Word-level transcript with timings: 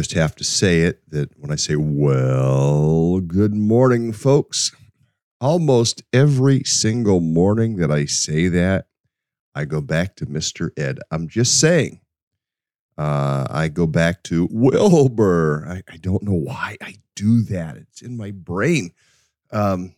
just 0.00 0.14
have 0.14 0.34
to 0.34 0.44
say 0.44 0.80
it 0.80 1.02
that 1.10 1.30
when 1.38 1.52
I 1.52 1.56
say, 1.56 1.76
well, 1.76 3.20
good 3.20 3.54
morning, 3.54 4.14
folks, 4.14 4.74
almost 5.42 6.02
every 6.10 6.64
single 6.64 7.20
morning 7.20 7.76
that 7.76 7.90
I 7.90 8.06
say 8.06 8.48
that, 8.48 8.86
I 9.54 9.66
go 9.66 9.82
back 9.82 10.16
to 10.16 10.24
Mr. 10.24 10.70
Ed. 10.78 11.00
I'm 11.10 11.28
just 11.28 11.60
saying. 11.60 12.00
Uh, 12.96 13.46
I 13.50 13.68
go 13.68 13.86
back 13.86 14.22
to 14.24 14.48
Wilbur. 14.50 15.66
I, 15.68 15.92
I 15.92 15.98
don't 15.98 16.22
know 16.22 16.32
why 16.32 16.78
I 16.80 16.94
do 17.14 17.42
that. 17.42 17.76
It's 17.76 18.00
in 18.00 18.16
my 18.16 18.30
brain. 18.30 18.92
Um, 19.50 19.96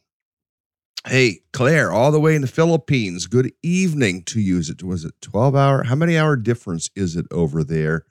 hey, 1.06 1.42
Claire, 1.52 1.92
all 1.92 2.10
the 2.10 2.18
way 2.18 2.34
in 2.34 2.42
the 2.42 2.48
Philippines. 2.48 3.28
Good 3.28 3.52
evening 3.62 4.24
to 4.24 4.40
you. 4.40 4.58
Is 4.58 4.68
it 4.68 4.82
was 4.82 5.04
it 5.04 5.14
12 5.20 5.54
hour? 5.54 5.84
How 5.84 5.94
many 5.94 6.18
hour 6.18 6.34
difference 6.34 6.90
is 6.96 7.14
it 7.14 7.26
over 7.30 7.62
there? 7.62 8.04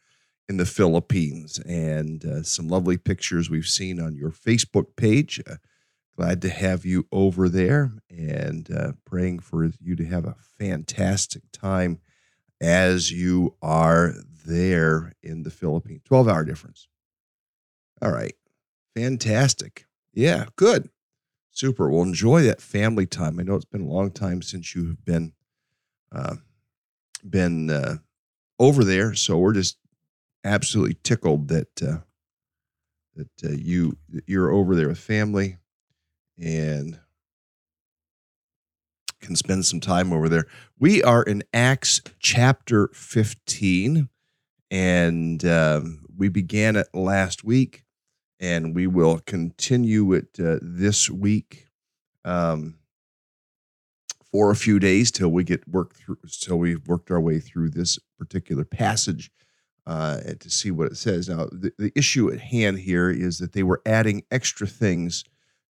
In 0.49 0.57
the 0.57 0.65
Philippines, 0.65 1.59
and 1.59 2.25
uh, 2.25 2.43
some 2.43 2.67
lovely 2.67 2.97
pictures 2.97 3.49
we've 3.49 3.67
seen 3.67 3.99
on 3.99 4.15
your 4.15 4.31
Facebook 4.31 4.95
page. 4.95 5.41
Uh, 5.49 5.55
glad 6.15 6.41
to 6.41 6.49
have 6.49 6.85
you 6.85 7.07
over 7.11 7.47
there 7.47 7.91
and 8.09 8.69
uh, 8.71 8.91
praying 9.05 9.39
for 9.39 9.69
you 9.79 9.95
to 9.95 10.05
have 10.05 10.25
a 10.25 10.35
fantastic 10.59 11.43
time 11.51 11.99
as 12.59 13.11
you 13.11 13.55
are 13.61 14.13
there 14.45 15.13
in 15.23 15.43
the 15.43 15.49
Philippines. 15.49 16.01
12 16.05 16.27
hour 16.27 16.43
difference. 16.43 16.87
All 18.01 18.11
right. 18.11 18.35
Fantastic. 18.95 19.85
Yeah, 20.13 20.45
good. 20.55 20.89
Super. 21.51 21.89
Well, 21.89 22.03
enjoy 22.03 22.43
that 22.43 22.61
family 22.61 23.05
time. 23.05 23.39
I 23.39 23.43
know 23.43 23.55
it's 23.55 23.65
been 23.65 23.85
a 23.85 23.91
long 23.91 24.11
time 24.11 24.41
since 24.41 24.75
you 24.75 24.87
have 24.87 25.05
been 25.05 25.33
uh, 26.11 26.35
been 27.27 27.69
uh, 27.69 27.97
over 28.59 28.83
there, 28.83 29.13
so 29.13 29.37
we're 29.37 29.53
just 29.53 29.77
absolutely 30.43 30.97
tickled 31.03 31.47
that 31.49 31.81
uh, 31.81 31.97
that 33.15 33.43
uh, 33.43 33.49
you 33.51 33.97
that 34.09 34.23
you're 34.27 34.51
over 34.51 34.75
there 34.75 34.87
with 34.87 34.99
family 34.99 35.57
and 36.37 36.99
can 39.21 39.35
spend 39.35 39.65
some 39.65 39.79
time 39.79 40.11
over 40.11 40.27
there. 40.27 40.47
We 40.79 41.03
are 41.03 41.21
in 41.23 41.43
Acts 41.53 42.01
chapter 42.19 42.89
15, 42.93 44.09
and 44.71 45.45
um, 45.45 46.05
we 46.17 46.27
began 46.27 46.75
it 46.75 46.87
last 46.93 47.43
week, 47.43 47.83
and 48.39 48.75
we 48.75 48.87
will 48.87 49.19
continue 49.19 50.13
it 50.13 50.29
uh, 50.39 50.57
this 50.61 51.09
week 51.09 51.67
um, 52.25 52.79
for 54.31 54.49
a 54.49 54.55
few 54.55 54.79
days 54.79 55.11
till 55.11 55.29
we 55.29 55.43
get 55.43 55.67
worked 55.67 55.97
through, 55.97 56.17
till 56.39 56.57
we've 56.57 56.87
worked 56.87 57.11
our 57.11 57.21
way 57.21 57.39
through 57.39 57.69
this 57.69 57.99
particular 58.17 58.65
passage 58.65 59.31
uh, 59.87 60.19
to 60.39 60.49
see 60.49 60.71
what 60.71 60.87
it 60.87 60.97
says. 60.97 61.29
Now, 61.29 61.45
the, 61.51 61.71
the 61.77 61.91
issue 61.95 62.31
at 62.31 62.39
hand 62.39 62.79
here 62.79 63.09
is 63.09 63.39
that 63.39 63.53
they 63.53 63.63
were 63.63 63.81
adding 63.85 64.23
extra 64.31 64.67
things 64.67 65.23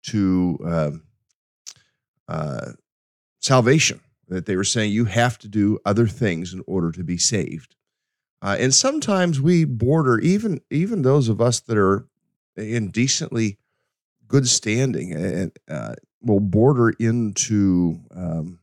to 0.04 0.60
um, 0.66 1.04
uh, 2.28 2.72
salvation, 3.40 4.02
that 4.28 4.46
they 4.46 4.56
were 4.56 4.64
saying 4.64 4.92
you 4.92 5.06
have 5.06 5.38
to 5.40 5.48
do 5.48 5.80
other 5.86 6.08
things 6.08 6.54
in 6.54 6.64
order 6.68 6.92
to 6.92 7.04
be 7.04 7.18
saved. 7.18 7.76
Uh, 8.42 8.56
and 8.60 8.74
sometimes 8.74 9.42
we 9.42 9.66
border, 9.66 10.20
even 10.20 10.62
even 10.70 11.02
those 11.02 11.28
of 11.28 11.42
us 11.42 11.60
that 11.62 11.78
are 11.78 12.08
in 12.56 12.90
decently 12.90 13.58
good 14.28 14.48
standing, 14.48 15.12
and 15.14 15.52
uh, 15.70 15.96
will 16.22 16.40
border 16.40 16.90
into 17.00 18.00
um, 18.12 18.60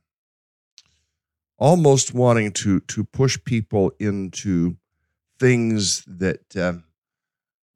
almost 1.59 2.15
wanting 2.15 2.53
to 2.53 2.81
to 2.81 3.03
push 3.03 3.37
people 3.45 3.91
into 3.99 4.77
things 5.45 6.03
that 6.07 6.57
uh, 6.57 6.73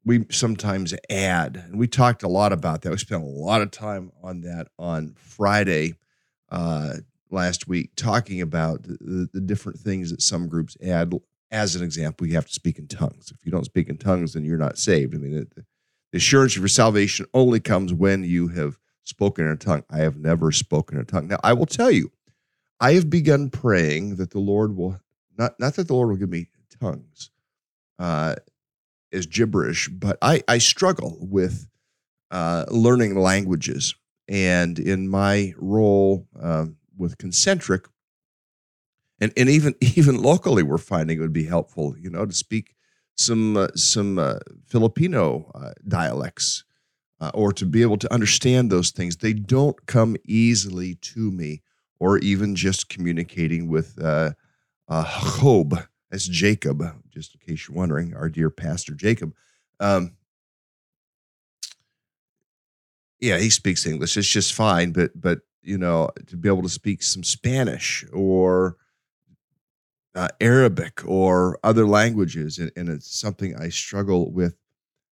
we 0.03 0.25
sometimes 0.31 0.95
add, 1.07 1.55
and 1.55 1.77
we 1.77 1.85
talked 1.85 2.23
a 2.23 2.27
lot 2.27 2.51
about 2.51 2.81
that. 2.81 2.89
We 2.89 2.97
spent 2.97 3.21
a 3.21 3.27
lot 3.27 3.61
of 3.61 3.69
time 3.69 4.11
on 4.23 4.41
that 4.41 4.69
on 4.79 5.13
Friday 5.19 5.93
uh, 6.51 6.93
last 7.29 7.67
week, 7.67 7.91
talking 7.95 8.41
about 8.41 8.81
the, 8.81 8.97
the, 8.99 9.29
the 9.33 9.41
different 9.41 9.77
things 9.77 10.09
that 10.09 10.23
some 10.23 10.47
groups 10.47 10.77
add. 10.83 11.13
As 11.51 11.75
an 11.75 11.83
example, 11.83 12.25
you 12.25 12.33
have 12.33 12.47
to 12.47 12.53
speak 12.53 12.79
in 12.79 12.87
tongues. 12.87 13.31
If 13.31 13.45
you 13.45 13.51
don't 13.51 13.65
speak 13.65 13.87
in 13.87 13.97
tongues, 13.97 14.33
then 14.33 14.45
you're 14.45 14.57
not 14.57 14.79
saved. 14.79 15.13
I 15.13 15.19
mean, 15.19 15.37
it, 15.37 15.53
the 16.11 16.17
assurance 16.17 16.55
of 16.55 16.63
your 16.63 16.69
salvation 16.69 17.27
only 17.35 17.59
comes 17.59 17.93
when 17.93 18.23
you 18.23 18.47
have 18.47 18.79
spoken 19.03 19.45
in 19.45 19.51
a 19.51 19.55
tongue. 19.55 19.83
I 19.91 19.99
have 19.99 20.17
never 20.17 20.51
spoken 20.51 20.97
in 20.97 21.03
a 21.03 21.05
tongue. 21.05 21.27
Now, 21.27 21.39
I 21.43 21.53
will 21.53 21.67
tell 21.67 21.91
you, 21.91 22.11
I 22.79 22.93
have 22.93 23.11
begun 23.11 23.51
praying 23.51 24.15
that 24.15 24.31
the 24.31 24.39
Lord 24.39 24.75
will 24.75 24.99
not 25.37 25.59
not 25.59 25.75
that 25.75 25.87
the 25.87 25.93
Lord 25.93 26.09
will 26.09 26.17
give 26.17 26.31
me 26.31 26.47
tongues 26.79 27.29
uh, 27.99 28.35
as 29.11 29.25
gibberish, 29.25 29.89
but 29.89 30.17
I 30.21 30.41
I 30.47 30.57
struggle 30.57 31.17
with 31.19 31.67
uh, 32.31 32.65
learning 32.69 33.15
languages, 33.15 33.95
and 34.27 34.79
in 34.79 35.09
my 35.09 35.53
role 35.57 36.27
uh, 36.41 36.67
with 36.97 37.17
concentric, 37.17 37.87
and 39.19 39.31
and 39.37 39.49
even 39.49 39.75
even 39.81 40.21
locally, 40.21 40.63
we're 40.63 40.77
finding 40.77 41.17
it 41.17 41.21
would 41.21 41.33
be 41.33 41.45
helpful, 41.45 41.95
you 41.97 42.09
know, 42.09 42.25
to 42.25 42.33
speak 42.33 42.75
some 43.17 43.57
uh, 43.57 43.67
some 43.75 44.17
uh, 44.17 44.39
Filipino 44.65 45.51
uh, 45.55 45.71
dialects. 45.87 46.63
Uh, 47.21 47.31
or 47.33 47.51
to 47.51 47.65
be 47.65 47.81
able 47.81 47.97
to 47.97 48.13
understand 48.13 48.71
those 48.71 48.91
things, 48.91 49.17
they 49.17 49.33
don't 49.33 49.85
come 49.87 50.15
easily 50.23 50.95
to 50.95 51.29
me 51.31 51.61
or 51.99 52.17
even 52.19 52.55
just 52.55 52.87
communicating 52.87 53.67
with 53.67 54.01
uh, 54.01 54.31
Job, 54.89 55.83
as 56.11 56.27
Jacob, 56.27 56.83
just 57.09 57.35
in 57.35 57.39
case 57.39 57.67
you're 57.67 57.77
wondering, 57.77 58.15
our 58.15 58.29
dear 58.29 58.49
Pastor 58.49 58.93
Jacob. 58.93 59.33
Um, 59.79 60.15
yeah, 63.19 63.37
he 63.37 63.49
speaks 63.49 63.85
English. 63.85 64.17
It's 64.17 64.27
just 64.27 64.53
fine, 64.53 64.91
but 64.91 65.11
but 65.19 65.39
you 65.61 65.77
know, 65.77 66.09
to 66.27 66.37
be 66.37 66.49
able 66.49 66.63
to 66.63 66.69
speak 66.69 67.03
some 67.03 67.23
Spanish 67.23 68.05
or 68.13 68.77
uh, 70.15 70.29
Arabic 70.41 71.01
or 71.05 71.59
other 71.63 71.85
languages, 71.85 72.57
and, 72.57 72.71
and, 72.75 72.89
it's 72.89 73.19
something 73.19 73.55
I 73.55 73.69
struggle 73.69 74.31
with. 74.31 74.55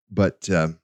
But 0.10 0.50
um, 0.50 0.80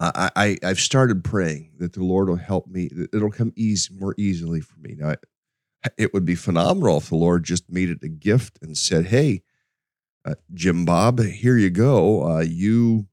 I, 0.00 0.30
I 0.34 0.58
I've 0.62 0.80
started 0.80 1.22
praying 1.22 1.72
that 1.78 1.92
the 1.92 2.02
Lord 2.02 2.28
will 2.28 2.36
help 2.36 2.66
me. 2.66 2.88
That 2.88 3.14
it'll 3.14 3.30
come 3.30 3.52
easy 3.54 3.94
more 3.94 4.14
easily 4.18 4.60
for 4.60 4.78
me. 4.80 4.96
Now, 4.98 5.14
it 5.96 6.14
would 6.14 6.24
be 6.24 6.34
phenomenal 6.34 6.98
if 6.98 7.08
the 7.08 7.16
Lord 7.16 7.44
just 7.44 7.70
made 7.70 7.90
it 7.90 8.02
a 8.02 8.08
gift 8.08 8.58
and 8.62 8.76
said, 8.76 9.06
"Hey, 9.06 9.42
uh, 10.24 10.34
Jim 10.52 10.84
Bob, 10.84 11.20
here 11.20 11.56
you 11.56 11.70
go. 11.70 12.36
Uh, 12.36 12.40
you, 12.40 13.06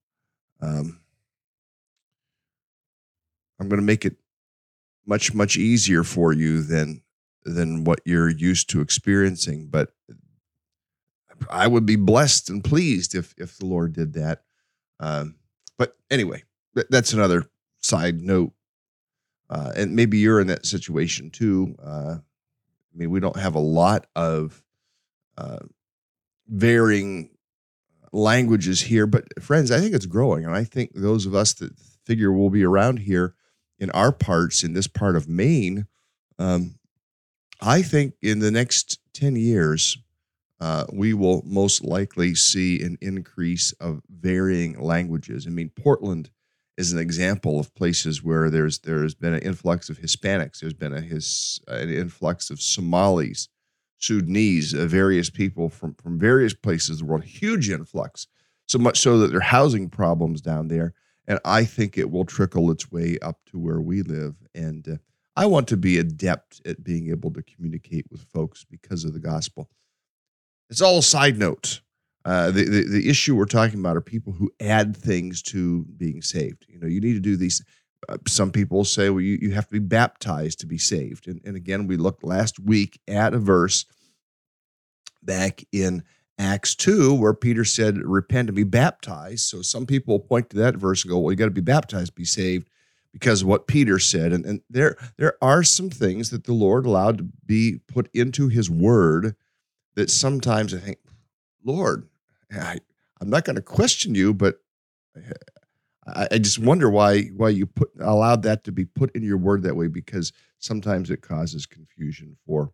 um, 0.62 1.02
I'm 3.60 3.70
going 3.70 3.82
to 3.82 3.86
make 3.86 4.06
it 4.06 4.18
much 5.06 5.34
much 5.34 5.58
easier 5.58 6.04
for 6.04 6.32
you 6.34 6.62
than 6.62 7.02
than 7.44 7.84
what 7.84 8.00
you're 8.06 8.30
used 8.30 8.70
to 8.72 8.82
experiencing." 8.82 9.68
But 9.68 9.94
I 11.50 11.68
would 11.68 11.86
be 11.86 11.96
blessed 11.96 12.50
and 12.50 12.64
pleased 12.64 13.16
if 13.16 13.34
if 13.38 13.58
the 13.58 13.66
Lord 13.66 13.94
did 13.94 14.14
that. 14.14 14.44
Um, 15.00 15.36
but 15.78 15.98
anyway, 16.10 16.44
that's 16.90 17.14
another 17.14 17.50
side 17.82 18.22
note. 18.22 18.54
Uh, 19.50 19.74
and 19.76 19.96
maybe 19.96 20.18
you're 20.18 20.40
in 20.40 20.48
that 20.48 20.66
situation 20.66 21.30
too. 21.30 21.76
Uh, 21.84 22.18
I 22.94 22.98
mean, 22.98 23.10
we 23.10 23.20
don't 23.20 23.38
have 23.38 23.56
a 23.56 23.60
lot 23.60 24.08
of 24.16 24.64
uh, 25.38 25.60
varying 26.48 27.30
languages 28.12 28.82
here, 28.82 29.08
but 29.08 29.26
friends, 29.42 29.72
I 29.72 29.80
think 29.80 29.96
it's 29.96 30.06
growing. 30.06 30.46
And 30.46 30.56
I 30.56 30.64
think 30.64 30.92
those 30.94 31.26
of 31.26 31.34
us 31.34 31.54
that 31.56 31.72
figure 32.06 32.32
we'll 32.32 32.50
be 32.50 32.64
around 32.64 33.00
here 33.00 33.36
in 33.80 33.90
our 33.92 34.12
parts, 34.12 34.64
in 34.64 34.74
this 34.74 34.88
part 34.88 35.16
of 35.16 35.30
Maine, 35.30 35.88
um, 36.38 36.76
I 37.62 37.82
think 37.82 38.16
in 38.22 38.40
the 38.40 38.52
next 38.52 39.00
10 39.14 39.36
years, 39.36 39.98
uh, 40.60 40.86
we 40.92 41.14
will 41.14 41.42
most 41.46 41.84
likely 41.84 42.36
see 42.36 42.82
an 42.82 42.98
increase 43.02 43.72
of 43.74 44.02
varying 44.10 44.80
languages. 44.80 45.48
I 45.48 45.50
mean, 45.50 45.72
Portland 45.76 46.30
is 46.81 46.92
an 46.92 47.00
example 47.00 47.60
of 47.60 47.74
places 47.75 48.24
where 48.24 48.50
there's 48.50 48.80
there's 48.80 49.13
been 49.13 49.33
an 49.33 49.42
influx 49.42 49.89
of 49.89 50.00
Hispanics. 50.00 50.60
There's 50.60 50.74
been 50.74 50.94
a 50.94 51.00
his 51.00 51.62
an 51.68 51.89
influx 51.89 52.50
of 52.50 52.60
Somalis, 52.60 53.48
Sudanese, 53.98 54.74
uh, 54.74 54.88
various 54.88 55.30
people 55.30 55.69
from 55.69 55.94
from 55.94 56.19
various 56.19 56.54
places 56.54 56.89
of 56.89 56.98
the 57.00 57.06
world. 57.06 57.24
Huge 57.24 57.69
influx, 57.69 58.28
so 58.68 58.80
much 58.80 59.00
so 59.00 59.19
that 59.19 59.28
there 59.28 59.38
are 59.38 59.42
housing 59.42 59.89
problems 59.89 60.42
down 60.42 60.68
there. 60.68 60.94
And 61.28 61.39
I 61.45 61.66
think 61.66 61.98
it 61.98 62.10
will 62.10 62.25
trickle 62.25 62.72
its 62.72 62.92
way 62.92 63.18
up 63.22 63.39
to 63.51 63.60
where 63.60 63.80
we 63.80 64.01
live. 64.01 64.36
And 64.56 64.88
uh, 64.89 64.95
I 65.36 65.45
want 65.45 65.68
to 65.68 65.77
be 65.77 66.00
adept 66.00 66.62
at 66.66 66.84
being 66.84 67.10
able 67.10 67.31
to 67.34 67.44
communicate 67.44 68.07
with 68.10 68.24
folks 68.24 68.66
because 68.66 69.06
of 69.06 69.13
the 69.13 69.19
gospel. 69.19 69.69
It's 70.69 70.81
all 70.81 70.98
a 70.98 71.04
side 71.04 71.38
note. 71.38 71.81
Uh, 72.24 72.52
the, 72.52 72.64
the, 72.66 72.88
the 72.88 73.10
issue 73.10 73.36
we're 73.36 73.46
talking 73.46 73.80
about 73.80 73.98
are 73.98 74.02
people 74.02 74.34
who 74.34 74.52
add 74.60 74.96
things 74.96 75.42
to 75.42 75.86
being 75.98 76.22
saved. 76.22 76.66
You 76.70 76.80
know, 76.80 76.88
you 76.88 77.02
need 77.02 77.14
to 77.14 77.20
do 77.20 77.36
these. 77.36 77.64
Uh, 78.08 78.18
some 78.28 78.52
people 78.52 78.84
say, 78.84 79.10
well, 79.10 79.22
you, 79.22 79.38
you 79.42 79.52
have 79.52 79.68
to 79.68 79.74
be 79.74 79.80
baptized 79.80 80.60
to 80.60 80.68
be 80.68 80.78
saved. 80.78 81.28
And, 81.28 81.42
and 81.44 81.56
again, 81.56 81.88
we 81.88 81.98
looked 81.98 82.24
last 82.24 82.60
week 82.60 83.00
at 83.08 83.34
a 83.34 83.40
verse 83.40 83.86
back 85.24 85.64
in 85.72 86.04
Acts 86.38 86.76
2 86.76 87.14
where 87.14 87.34
Peter 87.34 87.64
said, 87.64 87.98
repent 87.98 88.50
and 88.50 88.56
be 88.56 88.64
baptized. 88.64 89.42
So 89.42 89.62
some 89.62 89.86
people 89.86 90.20
point 90.20 90.50
to 90.52 90.58
that 90.58 90.76
verse 90.76 91.04
and 91.04 91.12
go, 91.12 91.20
well, 91.20 91.32
you 91.32 91.38
got 91.38 91.46
to 91.46 91.52
be 91.52 91.62
baptized 91.62 92.08
to 92.08 92.14
be 92.14 92.26
saved 92.26 92.68
because 93.14 93.42
of 93.42 93.48
what 93.48 93.68
Peter 93.68 94.00
said. 94.00 94.32
And, 94.34 94.46
and 94.46 94.62
there, 94.70 94.98
there 95.18 95.36
are 95.42 95.64
some 95.64 95.90
things 95.90 96.30
that 96.30 96.46
the 96.46 96.54
Lord 96.54 96.86
allowed 96.86 97.18
to 97.20 97.24
be 97.46 97.80
put 97.88 98.10
into 98.14 98.48
his 98.48 98.70
word 98.70 99.36
that 99.96 100.10
sometimes 100.10 100.74
I 100.74 100.80
think, 100.80 101.00
Lord, 101.64 102.08
I, 102.51 102.80
I'm 103.19 103.30
not 103.30 103.45
going 103.45 103.56
to 103.56 103.62
question 103.62 104.15
you, 104.15 104.33
but 104.33 104.59
I, 106.08 106.27
I, 106.31 106.38
just 106.38 106.60
wonder 106.60 106.89
why 106.89 107.24
why 107.36 107.50
you 107.50 107.65
put 107.65 107.91
allowed 108.00 108.43
that 108.43 108.63
to 108.65 108.72
be 108.72 108.86
put 108.86 109.15
in 109.15 109.24
your 109.24 109.38
word 109.38 109.63
that 109.63 109.75
way 109.75 109.88
because 109.88 110.31
sometimes 110.60 111.10
it 111.12 111.22
causes 111.22 111.65
confusion 111.65 112.38
for 112.46 112.72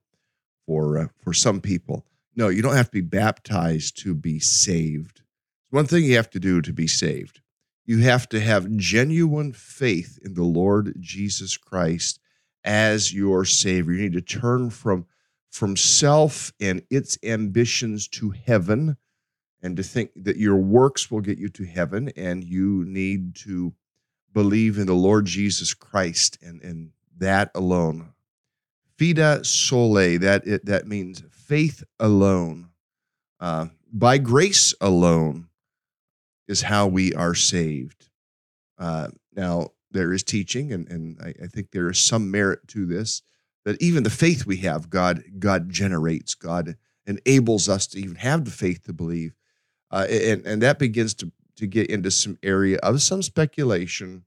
for 0.65 0.97
uh, 0.97 1.07
for 1.23 1.33
some 1.33 1.61
people. 1.61 2.05
No, 2.35 2.49
you 2.49 2.61
don't 2.61 2.75
have 2.75 2.87
to 2.87 2.91
be 2.91 3.01
baptized 3.01 3.97
to 4.03 4.13
be 4.13 4.39
saved. 4.39 5.21
One 5.69 5.85
thing 5.85 6.03
you 6.03 6.15
have 6.15 6.29
to 6.31 6.39
do 6.39 6.61
to 6.61 6.71
be 6.71 6.87
saved. 6.87 7.41
You 7.85 7.99
have 7.99 8.29
to 8.29 8.39
have 8.39 8.75
genuine 8.75 9.53
faith 9.53 10.19
in 10.23 10.33
the 10.33 10.43
Lord 10.43 10.93
Jesus 10.99 11.57
Christ 11.57 12.19
as 12.63 13.13
your 13.13 13.45
savior. 13.45 13.93
You 13.93 14.03
need 14.03 14.13
to 14.13 14.21
turn 14.21 14.69
from 14.69 15.05
from 15.49 15.75
self 15.75 16.53
and 16.59 16.83
its 16.89 17.17
ambitions 17.23 18.07
to 18.09 18.31
heaven 18.31 18.97
and 19.67 19.75
to 19.75 19.83
think 19.83 20.11
that 20.15 20.37
your 20.37 20.55
works 20.55 21.11
will 21.11 21.19
get 21.19 21.37
you 21.37 21.49
to 21.49 21.65
heaven 21.65 22.09
and 22.15 22.41
you 22.41 22.85
need 22.87 23.35
to 23.35 23.73
believe 24.33 24.77
in 24.77 24.87
the 24.87 24.93
Lord 24.93 25.25
Jesus 25.25 25.73
Christ 25.73 26.37
and, 26.41 26.61
and 26.61 26.91
that 27.17 27.51
alone. 27.53 28.13
Fide 28.97 29.45
sole, 29.45 29.93
that, 29.93 30.47
it, 30.47 30.65
that 30.65 30.87
means 30.87 31.21
faith 31.31 31.83
alone. 31.99 32.69
Uh, 33.41 33.67
by 33.91 34.17
grace 34.17 34.73
alone 34.79 35.49
is 36.47 36.61
how 36.61 36.87
we 36.87 37.13
are 37.13 37.35
saved. 37.35 38.07
Uh, 38.79 39.09
now, 39.35 39.71
there 39.91 40.13
is 40.13 40.23
teaching, 40.23 40.71
and, 40.71 40.89
and 40.89 41.19
I, 41.21 41.33
I 41.43 41.47
think 41.47 41.71
there 41.71 41.89
is 41.89 41.99
some 41.99 42.31
merit 42.31 42.69
to 42.69 42.85
this, 42.85 43.21
that 43.65 43.81
even 43.81 44.03
the 44.03 44.09
faith 44.09 44.45
we 44.45 44.57
have, 44.57 44.89
God, 44.89 45.23
God 45.39 45.69
generates, 45.69 46.35
God 46.35 46.77
enables 47.05 47.67
us 47.67 47.85
to 47.87 47.99
even 47.99 48.15
have 48.15 48.45
the 48.45 48.51
faith 48.51 48.83
to 48.83 48.93
believe 48.93 49.33
uh, 49.91 50.05
and 50.09 50.45
and 50.45 50.61
that 50.61 50.79
begins 50.79 51.13
to 51.15 51.31
to 51.57 51.67
get 51.67 51.89
into 51.89 52.11
some 52.11 52.37
area 52.43 52.77
of 52.83 53.01
some 53.01 53.21
speculation, 53.21 54.23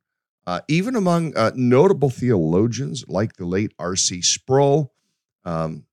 uh, 0.46 0.60
even 0.68 0.96
among 0.96 1.36
uh, 1.36 1.52
notable 1.54 2.10
theologians 2.10 3.04
like 3.08 3.36
the 3.36 3.46
late 3.46 3.72
R.C. 3.78 4.20
Sproul, 4.22 4.92
um, 5.44 5.84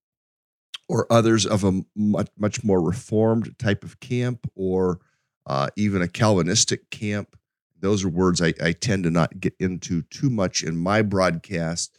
or 0.89 1.05
others 1.11 1.45
of 1.45 1.63
a 1.63 1.83
much 1.95 2.29
much 2.37 2.63
more 2.63 2.81
reformed 2.81 3.57
type 3.59 3.83
of 3.83 3.99
camp, 3.99 4.49
or 4.55 4.99
uh, 5.45 5.67
even 5.75 6.01
a 6.01 6.07
Calvinistic 6.07 6.89
camp. 6.89 7.37
Those 7.79 8.03
are 8.03 8.09
words 8.09 8.41
I, 8.41 8.53
I, 8.61 8.71
tend 8.71 9.03
to 9.03 9.11
not 9.11 9.39
get 9.39 9.53
into 9.59 10.01
too 10.01 10.31
much 10.31 10.63
in 10.63 10.75
my 10.77 11.01
broadcast. 11.03 11.95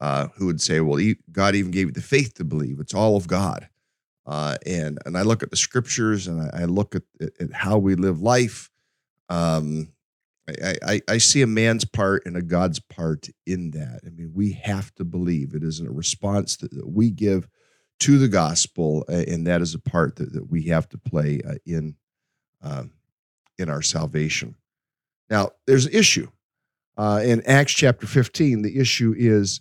Uh, 0.00 0.28
who 0.36 0.46
would 0.46 0.62
say, 0.62 0.80
"Well, 0.80 0.98
God 1.30 1.54
even 1.54 1.70
gave 1.70 1.88
you 1.88 1.92
the 1.92 2.00
faith 2.00 2.34
to 2.34 2.44
believe; 2.44 2.80
it's 2.80 2.94
all 2.94 3.16
of 3.16 3.28
God." 3.28 3.68
Uh, 4.30 4.56
and 4.64 5.00
and 5.04 5.18
I 5.18 5.22
look 5.22 5.42
at 5.42 5.50
the 5.50 5.56
scriptures 5.56 6.28
and 6.28 6.40
I, 6.40 6.62
I 6.62 6.64
look 6.66 6.94
at, 6.94 7.02
at, 7.40 7.52
how 7.52 7.78
we 7.78 7.96
live 7.96 8.22
life. 8.22 8.70
Um, 9.28 9.92
I, 10.48 10.76
I, 10.86 11.00
I, 11.08 11.18
see 11.18 11.42
a 11.42 11.48
man's 11.48 11.84
part 11.84 12.24
and 12.26 12.36
a 12.36 12.42
God's 12.42 12.78
part 12.78 13.28
in 13.44 13.72
that. 13.72 14.02
I 14.06 14.10
mean, 14.10 14.30
we 14.32 14.52
have 14.52 14.94
to 14.96 15.04
believe 15.04 15.52
it 15.54 15.64
is 15.64 15.80
a 15.80 15.90
response 15.90 16.56
that, 16.58 16.70
that 16.70 16.88
we 16.88 17.10
give 17.10 17.48
to 18.00 18.18
the 18.18 18.28
gospel, 18.28 19.04
and 19.08 19.48
that 19.48 19.62
is 19.62 19.74
a 19.74 19.80
part 19.80 20.14
that, 20.16 20.32
that 20.32 20.48
we 20.48 20.62
have 20.64 20.88
to 20.90 20.98
play 20.98 21.40
uh, 21.44 21.54
in 21.66 21.96
um, 22.62 22.92
in 23.58 23.68
our 23.68 23.82
salvation. 23.82 24.54
Now, 25.28 25.50
there's 25.66 25.86
an 25.86 25.92
issue. 25.92 26.28
Uh, 26.96 27.20
in 27.24 27.44
Acts 27.46 27.72
chapter 27.72 28.06
15, 28.06 28.62
the 28.62 28.78
issue 28.78 29.12
is 29.16 29.60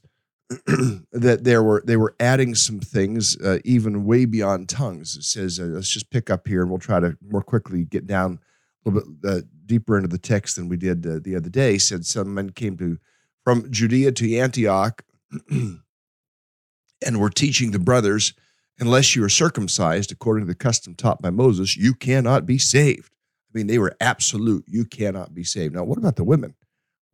that 1.12 1.44
there 1.44 1.62
were 1.62 1.84
they 1.86 1.96
were 1.96 2.16
adding 2.20 2.56
some 2.56 2.80
things 2.80 3.38
uh, 3.42 3.60
even 3.64 4.06
way 4.06 4.26
beyond 4.26 4.68
tongues. 4.68 5.16
It 5.16 5.24
says, 5.24 5.60
uh, 5.60 5.66
let's 5.66 5.90
just 5.90 6.10
pick 6.10 6.30
up 6.30 6.48
here 6.48 6.62
and 6.62 6.72
we'll 6.72 6.80
try 6.80 7.00
to 7.00 7.16
more 7.22 7.44
quickly 7.44 7.86
get 7.86 8.08
down 8.08 8.40
a 8.86 8.90
little 8.90 9.12
bit 9.12 9.30
uh, 9.30 9.42
deeper 9.66 9.96
into 9.96 10.10
the 10.10 10.18
text 10.18 10.56
than 10.56 10.68
we 10.68 10.78
did 10.78 11.06
uh, 11.06 11.20
the 11.22 11.36
other 11.36 11.50
day. 11.50 11.78
Said 11.78 12.06
some 12.06 12.34
men 12.34 12.50
came 12.50 12.78
to 12.78 12.98
from 13.44 13.70
Judea 13.72 14.12
to 14.14 14.38
Antioch 14.38 15.04
and 15.52 17.20
were 17.20 17.30
teaching 17.30 17.72
the 17.72 17.80
brothers, 17.80 18.34
unless 18.80 19.16
you 19.16 19.24
are 19.24 19.30
circumcised 19.30 20.12
according 20.12 20.46
to 20.46 20.48
the 20.48 20.56
custom 20.56 20.96
taught 20.96 21.22
by 21.22 21.30
Moses, 21.30 21.78
you 21.78 21.94
cannot 21.94 22.46
be 22.46 22.58
saved. 22.58 23.12
I 23.54 23.58
mean, 23.58 23.68
they 23.68 23.80
were 23.80 23.96
absolute. 24.00 24.66
You 24.68 24.86
cannot 24.86 25.34
be 25.34 25.44
saved. 25.44 25.76
Now, 25.76 25.84
what 25.84 25.98
about 25.98 26.16
the 26.16 26.24
women? 26.24 26.56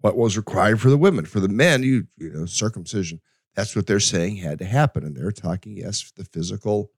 What 0.02 0.18
was 0.18 0.38
required 0.38 0.82
for 0.82 0.90
the 0.90 0.98
women? 0.98 1.26
For 1.26 1.40
the 1.40 1.48
men, 1.48 1.84
you 1.84 2.08
you 2.18 2.32
know, 2.32 2.46
circumcision. 2.46 3.22
That's 3.56 3.76
what 3.76 3.88
they're 3.88 4.00
saying 4.00 4.38
had 4.38 4.60
to 4.60 4.66
happen, 4.66 5.04
and 5.04 5.16
they're 5.16 5.32
talking 5.32 5.78
yes, 5.78 6.12
the 6.16 6.26
physical, 6.26 6.92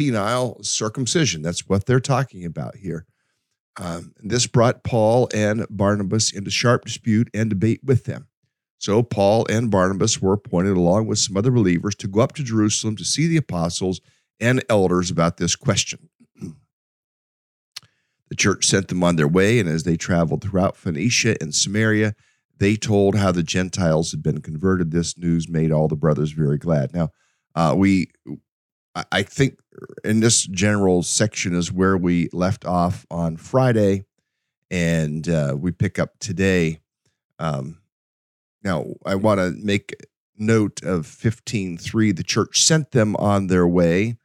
penile 0.00 0.64
circumcision. 0.64 1.42
That's 1.42 1.68
what 1.68 1.86
they're 1.86 2.00
talking 2.00 2.44
about 2.44 2.76
here. 2.76 3.06
Um, 3.76 4.12
this 4.18 4.46
brought 4.46 4.82
Paul 4.82 5.28
and 5.32 5.66
Barnabas 5.70 6.32
into 6.32 6.50
sharp 6.50 6.84
dispute 6.84 7.28
and 7.32 7.50
debate 7.50 7.80
with 7.84 8.04
them. 8.04 8.26
So 8.78 9.02
Paul 9.02 9.46
and 9.50 9.70
Barnabas 9.70 10.20
were 10.20 10.32
appointed 10.32 10.76
along 10.76 11.06
with 11.06 11.18
some 11.18 11.36
other 11.36 11.50
believers 11.50 11.94
to 11.96 12.08
go 12.08 12.20
up 12.20 12.34
to 12.34 12.44
Jerusalem 12.44 12.96
to 12.96 13.04
see 13.04 13.26
the 13.26 13.36
apostles 13.36 14.00
and 14.40 14.64
elders 14.68 15.10
about 15.10 15.36
this 15.36 15.56
question. 15.56 16.08
The 18.28 18.36
church 18.36 18.66
sent 18.66 18.88
them 18.88 19.02
on 19.02 19.16
their 19.16 19.28
way, 19.28 19.58
and 19.58 19.68
as 19.68 19.84
they 19.84 19.96
traveled 19.96 20.42
throughout 20.42 20.76
Phoenicia 20.76 21.36
and 21.40 21.54
Samaria, 21.54 22.14
they 22.58 22.76
told 22.76 23.14
how 23.14 23.32
the 23.32 23.42
Gentiles 23.42 24.10
had 24.10 24.22
been 24.22 24.40
converted. 24.40 24.90
This 24.90 25.16
news 25.16 25.48
made 25.48 25.72
all 25.72 25.88
the 25.88 25.96
brothers 25.96 26.32
very 26.32 26.58
glad. 26.58 26.92
Now, 26.92 27.10
uh, 27.54 27.74
we, 27.76 28.10
I 29.12 29.22
think, 29.22 29.58
in 30.04 30.20
this 30.20 30.42
general 30.42 31.02
section 31.02 31.54
is 31.54 31.72
where 31.72 31.96
we 31.96 32.28
left 32.32 32.64
off 32.64 33.06
on 33.10 33.36
Friday, 33.36 34.04
and 34.70 35.28
uh, 35.28 35.56
we 35.58 35.72
pick 35.72 35.98
up 35.98 36.18
today. 36.18 36.80
Um, 37.38 37.78
now, 38.64 38.86
I 39.06 39.14
want 39.14 39.38
to 39.38 39.54
make 39.64 39.94
note 40.36 40.82
of 40.82 41.06
15.3. 41.06 42.16
The 42.16 42.22
church 42.22 42.62
sent 42.62 42.90
them 42.90 43.14
on 43.16 43.46
their 43.46 43.66
way. 43.66 44.16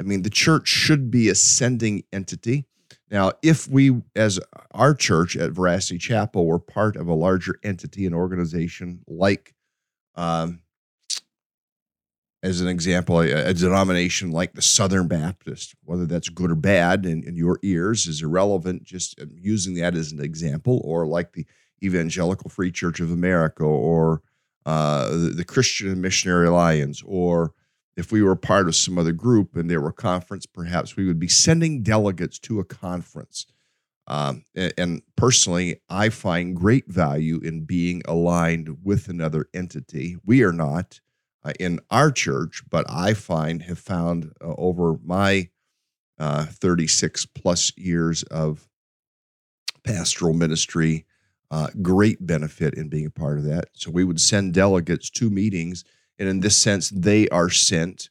I 0.00 0.02
mean, 0.02 0.22
the 0.22 0.30
church 0.30 0.68
should 0.68 1.10
be 1.10 1.28
a 1.28 1.34
sending 1.34 2.04
entity. 2.12 2.66
Now, 3.12 3.32
if 3.42 3.68
we, 3.68 4.00
as 4.16 4.40
our 4.70 4.94
church 4.94 5.36
at 5.36 5.50
Veracity 5.50 5.98
Chapel, 5.98 6.46
were 6.46 6.58
part 6.58 6.96
of 6.96 7.08
a 7.08 7.14
larger 7.14 7.58
entity 7.62 8.06
and 8.06 8.14
organization 8.14 9.02
like, 9.06 9.54
um, 10.14 10.60
as 12.42 12.62
an 12.62 12.68
example, 12.68 13.20
a, 13.20 13.30
a, 13.30 13.52
denomination 13.52 14.32
like 14.32 14.54
the 14.54 14.62
Southern 14.62 15.08
Baptist, 15.08 15.74
whether 15.84 16.06
that's 16.06 16.30
good 16.30 16.50
or 16.50 16.56
bad 16.56 17.04
in, 17.04 17.22
in 17.22 17.36
your 17.36 17.58
ears 17.62 18.06
is 18.06 18.22
irrelevant, 18.22 18.82
just 18.82 19.20
um, 19.20 19.30
using 19.38 19.74
that 19.74 19.94
as 19.94 20.10
an 20.10 20.20
example, 20.20 20.80
or 20.82 21.06
like 21.06 21.34
the 21.34 21.46
Evangelical 21.84 22.48
Free 22.48 22.72
Church 22.72 22.98
of 22.98 23.12
America, 23.12 23.62
or 23.62 24.22
uh, 24.64 25.10
the, 25.10 25.34
the 25.36 25.44
Christian 25.44 26.00
Missionary 26.00 26.46
Alliance, 26.46 27.02
or 27.04 27.52
if 27.96 28.10
we 28.10 28.22
were 28.22 28.36
part 28.36 28.68
of 28.68 28.76
some 28.76 28.98
other 28.98 29.12
group 29.12 29.56
and 29.56 29.70
there 29.70 29.80
were 29.80 29.92
conference, 29.92 30.46
perhaps 30.46 30.96
we 30.96 31.06
would 31.06 31.18
be 31.18 31.28
sending 31.28 31.82
delegates 31.82 32.38
to 32.40 32.58
a 32.60 32.64
conference. 32.64 33.46
Um, 34.06 34.44
and, 34.54 34.72
and, 34.76 35.02
personally, 35.16 35.80
I 35.88 36.08
find 36.08 36.56
great 36.56 36.88
value 36.88 37.38
in 37.38 37.64
being 37.64 38.02
aligned 38.06 38.78
with 38.82 39.08
another 39.08 39.46
entity. 39.54 40.16
We 40.24 40.42
are 40.42 40.52
not 40.52 41.00
uh, 41.44 41.52
in 41.60 41.78
our 41.90 42.10
church, 42.10 42.64
but 42.68 42.84
I 42.90 43.14
find 43.14 43.62
have 43.62 43.78
found 43.78 44.32
uh, 44.40 44.54
over 44.58 44.98
my 45.04 45.50
uh, 46.18 46.46
36 46.46 47.26
plus 47.26 47.72
years 47.76 48.24
of 48.24 48.68
pastoral 49.84 50.34
ministry 50.34 51.04
uh, 51.52 51.68
great 51.82 52.26
benefit 52.26 52.74
in 52.74 52.88
being 52.88 53.06
a 53.06 53.10
part 53.10 53.38
of 53.38 53.44
that. 53.44 53.66
So 53.74 53.90
we 53.90 54.04
would 54.04 54.20
send 54.20 54.54
delegates 54.54 55.10
to 55.10 55.28
meetings 55.28 55.84
and 56.22 56.30
in 56.30 56.38
this 56.38 56.56
sense, 56.56 56.88
they 56.90 57.28
are 57.30 57.50
sent. 57.50 58.08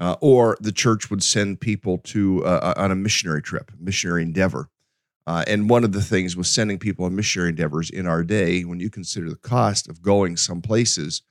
Uh, 0.00 0.16
or 0.20 0.56
the 0.60 0.72
church 0.72 1.10
would 1.10 1.22
send 1.22 1.60
people 1.60 1.98
to 1.98 2.44
uh, 2.44 2.74
on 2.76 2.90
a 2.90 2.96
missionary 2.96 3.40
trip, 3.40 3.70
missionary 3.78 4.22
endeavor. 4.22 4.68
Uh, 5.28 5.44
and 5.46 5.70
one 5.70 5.84
of 5.84 5.92
the 5.92 6.02
things 6.02 6.36
with 6.36 6.48
sending 6.48 6.76
people 6.76 7.04
on 7.04 7.14
missionary 7.14 7.50
endeavors 7.50 7.88
in 7.88 8.04
our 8.04 8.24
day, 8.24 8.62
when 8.62 8.80
you 8.80 8.90
consider 8.90 9.30
the 9.30 9.36
cost 9.36 9.88
of 9.88 10.02
going 10.02 10.36
some 10.36 10.60
places, 10.60 11.22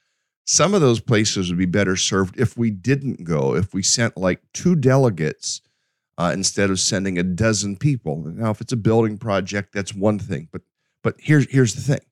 some 0.45 0.73
of 0.73 0.79
those 0.79 1.01
places 1.01 1.49
would 1.49 1.59
be 1.59 1.65
better 1.65 1.97
served 1.97 2.39
if 2.39 2.55
we 2.55 2.71
didn't 2.71 3.25
go, 3.25 3.55
if 3.55 3.73
we 3.73 3.83
sent 3.83 4.15
like 4.15 4.41
two 4.53 4.77
delegates 4.77 5.59
uh, 6.17 6.31
instead 6.33 6.69
of 6.69 6.79
sending 6.79 7.17
a 7.17 7.23
dozen 7.23 7.75
people. 7.75 8.23
Now, 8.25 8.51
if 8.51 8.61
it's 8.61 8.71
a 8.71 8.77
building 8.77 9.17
project, 9.17 9.73
that's 9.73 9.93
one 9.93 10.17
thing. 10.17 10.47
But 10.49 10.61
but 11.03 11.15
here's 11.19 11.51
here's 11.51 11.75
the 11.75 11.81
thing: 11.81 12.05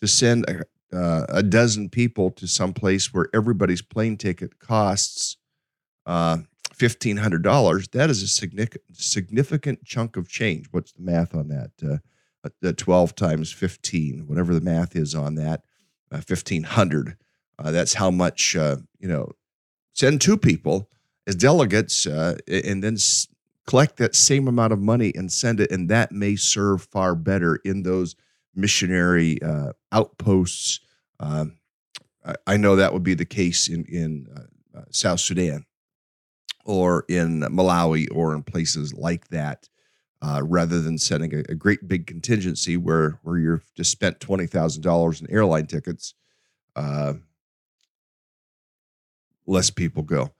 to 0.00 0.08
send 0.08 0.50
a, 0.50 0.64
uh, 0.92 1.26
a 1.28 1.42
dozen 1.42 1.88
people 1.88 2.30
to 2.30 2.46
some 2.46 2.72
place 2.72 3.12
where 3.12 3.28
everybody's 3.34 3.82
plane 3.82 4.16
ticket 4.16 4.58
costs 4.58 5.36
uh, 6.06 6.38
fifteen 6.74 7.18
hundred 7.18 7.42
dollars, 7.42 7.88
that 7.88 8.10
is 8.10 8.22
a 8.22 8.28
significant 8.28 8.82
significant 8.92 9.84
chunk 9.84 10.16
of 10.16 10.28
change. 10.28 10.66
What's 10.70 10.92
the 10.92 11.02
math 11.02 11.34
on 11.34 11.48
that? 11.48 11.70
Uh, 11.82 11.98
uh, 12.66 12.72
twelve 12.76 13.14
times 13.14 13.52
fifteen, 13.52 14.26
whatever 14.26 14.52
the 14.54 14.60
math 14.60 14.96
is 14.96 15.14
on 15.14 15.36
that, 15.36 15.62
uh, 16.10 16.20
fifteen 16.20 16.64
hundred. 16.64 17.16
Uh, 17.58 17.70
that's 17.70 17.94
how 17.94 18.10
much 18.10 18.56
uh, 18.56 18.76
you 18.98 19.08
know. 19.08 19.30
Send 19.94 20.22
two 20.22 20.38
people 20.38 20.88
as 21.26 21.36
delegates, 21.36 22.06
uh, 22.06 22.36
and 22.48 22.82
then 22.82 22.94
s- 22.94 23.28
collect 23.66 23.98
that 23.98 24.14
same 24.14 24.48
amount 24.48 24.72
of 24.72 24.78
money 24.80 25.12
and 25.14 25.30
send 25.30 25.60
it, 25.60 25.70
and 25.70 25.90
that 25.90 26.10
may 26.12 26.34
serve 26.34 26.82
far 26.90 27.14
better 27.14 27.60
in 27.64 27.82
those 27.82 28.16
missionary 28.54 29.40
uh, 29.42 29.72
outposts. 29.90 30.80
Um, 31.20 31.58
I, 32.24 32.34
I, 32.46 32.56
know 32.56 32.76
that 32.76 32.92
would 32.92 33.02
be 33.02 33.14
the 33.14 33.24
case 33.24 33.68
in 33.68 33.84
in 33.86 34.26
uh, 34.34 34.78
uh, 34.78 34.84
South 34.90 35.20
Sudan 35.20 35.64
or 36.64 37.04
in 37.08 37.40
Malawi 37.40 38.08
or 38.12 38.34
in 38.34 38.42
places 38.42 38.92
like 38.94 39.28
that. 39.28 39.68
Uh, 40.24 40.40
rather 40.44 40.80
than 40.80 40.96
sending 40.96 41.34
a, 41.34 41.38
a, 41.48 41.54
great 41.56 41.88
big 41.88 42.06
contingency 42.06 42.76
where 42.76 43.18
where 43.22 43.38
you've 43.38 43.74
just 43.74 43.90
spent 43.90 44.20
twenty 44.20 44.46
thousand 44.46 44.80
dollars 44.80 45.20
in 45.20 45.28
airline 45.28 45.66
tickets, 45.66 46.14
uh, 46.76 47.14
less 49.46 49.70
people 49.70 50.04
go. 50.04 50.30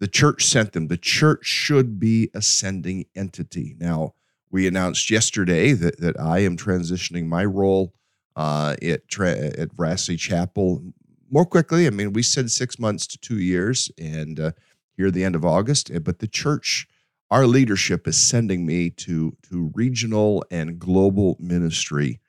The 0.00 0.08
church 0.08 0.46
sent 0.46 0.72
them. 0.72 0.86
The 0.86 0.96
church 0.96 1.44
should 1.44 1.98
be 1.98 2.30
a 2.32 2.40
sending 2.40 3.06
entity. 3.14 3.76
Now, 3.78 4.14
we 4.50 4.66
announced 4.66 5.10
yesterday 5.10 5.72
that, 5.72 6.00
that 6.00 6.18
I 6.18 6.40
am 6.40 6.56
transitioning 6.56 7.26
my 7.26 7.44
role 7.44 7.92
uh, 8.36 8.76
at, 8.82 9.08
tra- 9.08 9.30
at 9.30 9.72
Veracity 9.72 10.16
Chapel 10.16 10.82
more 11.30 11.44
quickly. 11.44 11.86
I 11.86 11.90
mean, 11.90 12.12
we 12.12 12.22
said 12.22 12.50
six 12.50 12.78
months 12.78 13.06
to 13.08 13.18
two 13.18 13.38
years, 13.38 13.90
and 13.98 14.40
uh, 14.40 14.50
here 14.96 15.08
at 15.08 15.14
the 15.14 15.24
end 15.24 15.34
of 15.34 15.44
August. 15.44 15.90
Eh, 15.90 15.98
but 15.98 16.18
the 16.18 16.26
church, 16.26 16.86
our 17.30 17.46
leadership 17.46 18.06
is 18.08 18.16
sending 18.16 18.64
me 18.64 18.90
to 18.90 19.36
to 19.50 19.70
regional 19.74 20.44
and 20.50 20.78
global 20.78 21.36
ministry, 21.38 22.20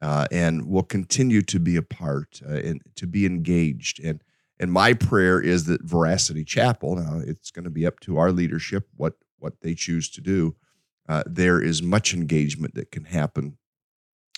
uh, 0.00 0.26
and 0.30 0.66
will 0.66 0.82
continue 0.82 1.42
to 1.42 1.58
be 1.58 1.76
a 1.76 1.82
part 1.82 2.40
uh, 2.46 2.54
and 2.54 2.82
to 2.96 3.06
be 3.06 3.24
engaged. 3.24 4.02
And 4.04 4.22
and 4.60 4.70
my 4.70 4.92
prayer 4.92 5.40
is 5.40 5.64
that 5.64 5.82
Veracity 5.82 6.44
Chapel. 6.44 6.96
Now, 6.96 7.20
it's 7.24 7.50
going 7.50 7.64
to 7.64 7.70
be 7.70 7.86
up 7.86 8.00
to 8.00 8.18
our 8.18 8.30
leadership 8.30 8.88
what 8.96 9.14
what 9.38 9.60
they 9.60 9.74
choose 9.74 10.10
to 10.10 10.20
do 10.20 10.54
uh, 11.08 11.22
there 11.26 11.60
is 11.60 11.82
much 11.82 12.14
engagement 12.14 12.74
that 12.74 12.90
can 12.90 13.04
happen 13.04 13.58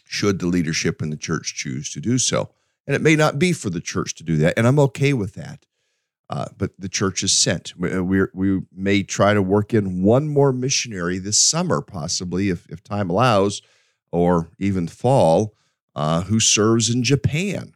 should 0.07 0.39
the 0.39 0.47
leadership 0.47 1.03
in 1.03 1.11
the 1.11 1.17
church 1.17 1.55
choose 1.55 1.91
to 1.91 2.01
do 2.01 2.19
so. 2.19 2.51
And 2.87 2.95
it 2.95 3.03
may 3.03 3.17
not 3.17 3.39
be 3.39 3.53
for 3.53 3.71
the 3.71 3.81
church 3.81 4.15
to 4.17 4.25
do 4.25 4.37
that, 4.37 4.55
and 4.57 4.67
I'm 4.67 4.79
okay 4.79 5.13
with 5.13 5.35
that. 5.35 5.67
Uh, 6.31 6.47
but 6.57 6.73
the 6.79 6.89
church 6.89 7.23
is 7.23 7.33
sent. 7.33 7.75
We, 7.77 7.93
uh, 7.93 8.27
we, 8.33 8.61
may 8.75 9.03
try 9.03 9.35
to 9.35 9.43
work 9.43 9.75
in 9.75 10.03
one 10.03 10.27
more 10.27 10.53
missionary 10.53 11.19
this 11.19 11.39
summer, 11.39 11.83
possibly, 11.83 12.49
if, 12.49 12.67
if 12.71 12.83
time 12.83 13.11
allows, 13.11 13.61
or 14.11 14.49
even 14.59 14.89
fall, 14.89 15.55
uh, 15.95 16.23
who 16.23 16.41
serves 16.41 16.89
in 16.89 17.03
Japan. 17.03 17.75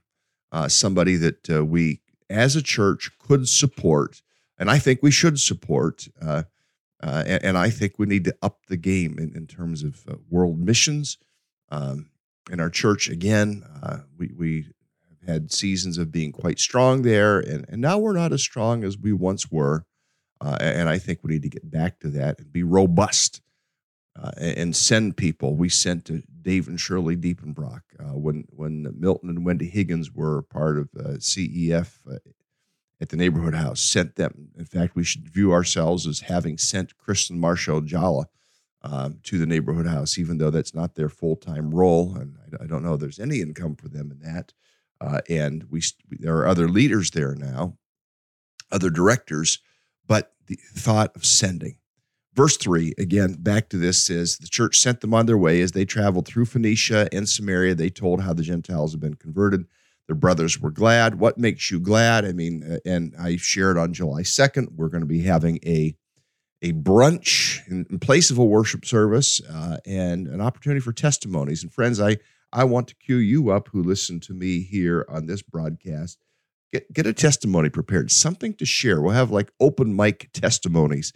Uh, 0.50 0.66
somebody 0.66 1.16
that 1.16 1.66
we, 1.68 2.00
as 2.30 2.56
a 2.56 2.62
church, 2.62 3.10
could 3.18 3.46
support, 3.48 4.22
and 4.58 4.70
I 4.70 4.78
think 4.78 5.02
we 5.02 5.10
should 5.10 5.38
support. 5.38 6.08
Uh, 7.02 7.22
and, 7.26 7.44
and, 7.44 7.58
I 7.58 7.70
think 7.70 7.94
we 7.96 8.06
need 8.06 8.24
to 8.24 8.36
up 8.42 8.66
the 8.66 8.76
game 8.76 9.18
in, 9.18 9.36
in 9.36 9.46
terms 9.46 9.84
of 9.84 10.04
uh, 10.08 10.16
world 10.28 10.58
missions. 10.58 11.16
Um, 11.70 12.10
in 12.50 12.58
our 12.58 12.70
church, 12.70 13.08
again, 13.08 13.62
uh, 13.82 13.98
we, 14.16 14.32
we 14.36 14.66
have 15.10 15.28
had 15.28 15.52
seasons 15.52 15.96
of 15.96 16.10
being 16.10 16.32
quite 16.32 16.58
strong 16.58 17.02
there, 17.02 17.38
and, 17.38 17.64
and 17.68 17.80
now 17.80 17.98
we're 17.98 18.14
not 18.14 18.32
as 18.32 18.42
strong 18.42 18.82
as 18.82 18.98
we 18.98 19.12
once 19.12 19.50
were. 19.50 19.84
Uh, 20.40 20.56
and 20.60 20.88
I 20.88 20.98
think 20.98 21.20
we 21.22 21.32
need 21.32 21.42
to 21.42 21.48
get 21.48 21.70
back 21.70 22.00
to 22.00 22.08
that 22.08 22.40
and 22.40 22.52
be 22.52 22.62
robust. 22.64 23.42
uh, 24.20 24.32
and 24.36 24.74
send 24.74 25.16
people. 25.16 25.54
We 25.54 25.68
sent 25.68 26.04
to 26.06 26.22
Dave 26.42 26.68
and 26.68 26.80
Shirley 26.80 27.16
Diepenbrock 27.16 27.82
when 28.14 28.44
when 28.50 28.92
Milton 28.98 29.28
and 29.28 29.44
Wendy 29.44 29.68
Higgins 29.68 30.12
were 30.12 30.42
part 30.42 30.78
of 30.78 30.90
CEF 31.18 31.98
at 33.00 33.10
the 33.10 33.16
neighborhood 33.16 33.54
house. 33.54 33.80
Sent 33.80 34.16
them. 34.16 34.48
In 34.56 34.64
fact, 34.64 34.96
we 34.96 35.04
should 35.04 35.28
view 35.28 35.52
ourselves 35.52 36.06
as 36.06 36.20
having 36.20 36.58
sent 36.58 36.96
Kristen 36.96 37.38
Marshall 37.38 37.80
Jala 37.80 38.26
um, 38.82 39.18
to 39.24 39.38
the 39.38 39.46
neighborhood 39.46 39.86
house, 39.86 40.18
even 40.18 40.38
though 40.38 40.50
that's 40.50 40.74
not 40.74 40.94
their 40.94 41.08
full 41.08 41.36
time 41.36 41.74
role, 41.74 42.16
and 42.16 42.36
I, 42.60 42.64
I, 42.64 42.66
don't 42.66 42.82
know 42.82 42.94
if 42.94 43.00
there's 43.00 43.18
any 43.18 43.40
income 43.40 43.74
for 43.74 43.88
them 43.88 44.10
in 44.10 44.20
that. 44.20 44.52
Uh, 45.00 45.20
and 45.28 45.64
we 45.70 45.82
there 46.10 46.36
are 46.38 46.46
other 46.46 46.68
leaders 46.68 47.10
there 47.10 47.34
now, 47.34 47.76
other 48.70 48.90
directors, 48.90 49.60
but 50.06 50.32
the 50.46 50.58
thought 50.74 51.14
of 51.16 51.24
sending 51.24 51.78
Verse 52.38 52.56
3, 52.56 52.94
again, 52.98 53.32
back 53.32 53.68
to 53.68 53.76
this 53.76 54.00
says, 54.00 54.38
The 54.38 54.46
church 54.46 54.78
sent 54.78 55.00
them 55.00 55.12
on 55.12 55.26
their 55.26 55.36
way 55.36 55.60
as 55.60 55.72
they 55.72 55.84
traveled 55.84 56.28
through 56.28 56.44
Phoenicia 56.44 57.08
and 57.10 57.28
Samaria. 57.28 57.74
They 57.74 57.90
told 57.90 58.22
how 58.22 58.32
the 58.32 58.44
Gentiles 58.44 58.92
had 58.92 59.00
been 59.00 59.14
converted. 59.14 59.66
Their 60.08 60.16
brothers 60.16 60.58
were 60.58 60.70
glad. 60.70 61.20
What 61.20 61.38
makes 61.38 61.70
you 61.70 61.78
glad? 61.78 62.24
I 62.24 62.32
mean, 62.32 62.64
uh, 62.64 62.78
and 62.84 63.14
I 63.18 63.36
shared 63.36 63.78
on 63.78 63.92
July 63.92 64.22
2nd, 64.22 64.72
we're 64.74 64.88
going 64.88 65.02
to 65.02 65.06
be 65.06 65.22
having 65.22 65.58
a, 65.64 65.94
a 66.62 66.72
brunch 66.72 67.60
in, 67.68 67.86
in 67.90 67.98
place 67.98 68.30
of 68.30 68.38
a 68.38 68.44
worship 68.44 68.84
service 68.84 69.40
uh, 69.48 69.76
and 69.86 70.26
an 70.26 70.40
opportunity 70.40 70.80
for 70.80 70.92
testimonies. 70.92 71.62
And 71.62 71.72
friends, 71.72 72.00
I, 72.00 72.16
I 72.52 72.64
want 72.64 72.88
to 72.88 72.96
cue 72.96 73.16
you 73.16 73.50
up 73.50 73.68
who 73.68 73.82
listen 73.82 74.18
to 74.20 74.34
me 74.34 74.62
here 74.62 75.06
on 75.08 75.26
this 75.26 75.42
broadcast. 75.42 76.18
Get, 76.72 76.92
get 76.92 77.06
a 77.06 77.12
testimony 77.12 77.68
prepared, 77.68 78.10
something 78.10 78.54
to 78.54 78.64
share. 78.66 79.00
We'll 79.00 79.12
have 79.12 79.30
like 79.30 79.52
open 79.60 79.94
mic 79.94 80.30
testimonies 80.32 81.12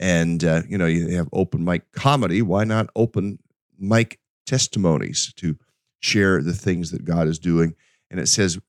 and 0.00 0.44
uh, 0.44 0.62
you 0.68 0.78
know 0.78 0.86
you 0.86 1.16
have 1.16 1.28
open 1.32 1.64
mic 1.64 1.90
comedy 1.92 2.42
why 2.42 2.64
not 2.64 2.88
open 2.96 3.38
mic 3.78 4.18
testimonies 4.46 5.32
to 5.36 5.56
share 6.00 6.42
the 6.42 6.52
things 6.52 6.90
that 6.90 7.04
god 7.04 7.26
is 7.26 7.38
doing 7.38 7.74
and 8.14 8.22
it 8.22 8.28
says 8.28 8.60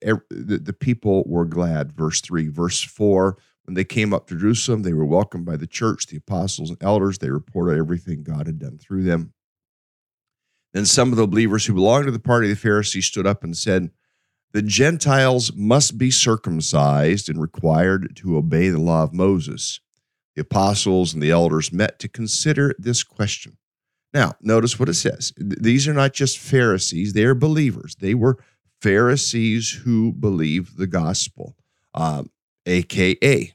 the, 0.00 0.60
the 0.62 0.72
people 0.72 1.22
were 1.26 1.44
glad 1.44 1.92
verse 1.92 2.22
3 2.22 2.48
verse 2.48 2.82
4 2.82 3.36
when 3.64 3.74
they 3.74 3.84
came 3.84 4.14
up 4.14 4.26
to 4.26 4.38
jerusalem 4.38 4.82
they 4.82 4.94
were 4.94 5.04
welcomed 5.04 5.44
by 5.44 5.56
the 5.56 5.66
church 5.66 6.06
the 6.06 6.16
apostles 6.16 6.70
and 6.70 6.82
elders 6.82 7.18
they 7.18 7.28
reported 7.28 7.78
everything 7.78 8.22
god 8.22 8.46
had 8.46 8.58
done 8.58 8.78
through 8.78 9.02
them 9.02 9.34
then 10.72 10.86
some 10.86 11.10
of 11.10 11.16
the 11.16 11.26
believers 11.26 11.66
who 11.66 11.74
belonged 11.74 12.06
to 12.06 12.10
the 12.10 12.18
party 12.18 12.50
of 12.50 12.56
the 12.56 12.60
pharisees 12.60 13.06
stood 13.06 13.26
up 13.26 13.44
and 13.44 13.56
said 13.56 13.90
the 14.52 14.62
gentiles 14.62 15.52
must 15.54 15.98
be 15.98 16.10
circumcised 16.10 17.28
and 17.28 17.38
required 17.38 18.16
to 18.16 18.38
obey 18.38 18.70
the 18.70 18.80
law 18.80 19.02
of 19.02 19.12
moses 19.12 19.80
the 20.34 20.42
apostles 20.42 21.14
and 21.14 21.22
the 21.22 21.30
elders 21.30 21.72
met 21.72 21.98
to 21.98 22.08
consider 22.08 22.74
this 22.78 23.02
question. 23.02 23.56
Now, 24.12 24.34
notice 24.40 24.78
what 24.78 24.88
it 24.88 24.94
says. 24.94 25.32
These 25.36 25.88
are 25.88 25.94
not 25.94 26.12
just 26.12 26.38
Pharisees, 26.38 27.14
they 27.14 27.24
are 27.24 27.34
believers. 27.34 27.96
They 27.98 28.14
were 28.14 28.38
Pharisees 28.80 29.70
who 29.70 30.12
believed 30.12 30.76
the 30.76 30.86
gospel, 30.86 31.56
um, 31.94 32.30
aka 32.66 33.52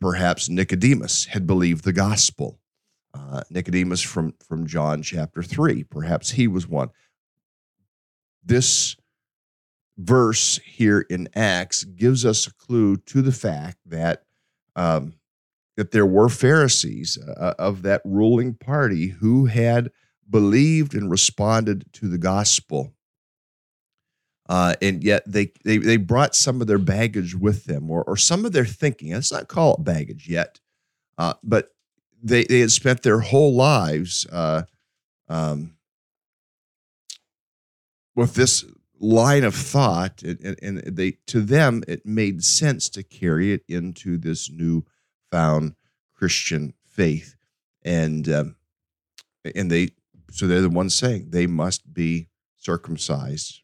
perhaps 0.00 0.48
Nicodemus 0.48 1.26
had 1.26 1.46
believed 1.46 1.84
the 1.84 1.92
gospel. 1.92 2.58
Uh, 3.14 3.42
Nicodemus 3.50 4.00
from, 4.00 4.34
from 4.46 4.66
John 4.66 5.02
chapter 5.02 5.42
3, 5.42 5.84
perhaps 5.84 6.30
he 6.30 6.48
was 6.48 6.66
one. 6.66 6.90
This 8.42 8.96
verse 9.98 10.58
here 10.64 11.06
in 11.08 11.28
Acts 11.34 11.84
gives 11.84 12.24
us 12.24 12.46
a 12.46 12.54
clue 12.54 12.96
to 12.96 13.22
the 13.22 13.32
fact 13.32 13.78
that 13.86 14.24
um, 14.74 15.14
that 15.76 15.90
there 15.90 16.06
were 16.06 16.28
Pharisees 16.28 17.18
uh, 17.18 17.54
of 17.58 17.82
that 17.82 18.02
ruling 18.04 18.54
party 18.54 19.08
who 19.08 19.46
had 19.46 19.90
believed 20.28 20.94
and 20.94 21.10
responded 21.10 21.84
to 21.94 22.08
the 22.08 22.18
gospel. 22.18 22.92
Uh, 24.52 24.74
and 24.82 25.02
yet 25.02 25.22
they, 25.26 25.50
they 25.64 25.78
they 25.78 25.96
brought 25.96 26.34
some 26.34 26.60
of 26.60 26.66
their 26.66 26.76
baggage 26.76 27.34
with 27.34 27.64
them 27.64 27.90
or, 27.90 28.04
or 28.04 28.18
some 28.18 28.44
of 28.44 28.52
their 28.52 28.66
thinking. 28.66 29.14
Let's 29.14 29.32
not 29.32 29.48
call 29.48 29.76
it 29.76 29.84
baggage 29.84 30.28
yet, 30.28 30.60
uh, 31.16 31.32
but 31.42 31.70
they, 32.22 32.44
they 32.44 32.60
had 32.60 32.70
spent 32.70 33.02
their 33.02 33.20
whole 33.20 33.54
lives 33.54 34.26
uh, 34.30 34.64
um, 35.26 35.76
with 38.14 38.34
this 38.34 38.62
line 39.00 39.42
of 39.42 39.54
thought, 39.54 40.22
and, 40.22 40.58
and, 40.60 40.78
they 40.80 41.12
to 41.28 41.40
them 41.40 41.82
it 41.88 42.04
made 42.04 42.44
sense 42.44 42.90
to 42.90 43.02
carry 43.02 43.54
it 43.54 43.62
into 43.68 44.18
this 44.18 44.50
new 44.50 44.84
found 45.30 45.76
Christian 46.12 46.74
faith, 46.86 47.36
and 47.86 48.28
um, 48.28 48.56
and 49.54 49.70
they 49.70 49.92
so 50.30 50.46
they're 50.46 50.60
the 50.60 50.68
ones 50.68 50.94
saying 50.94 51.30
they 51.30 51.46
must 51.46 51.94
be 51.94 52.28
circumcised 52.58 53.61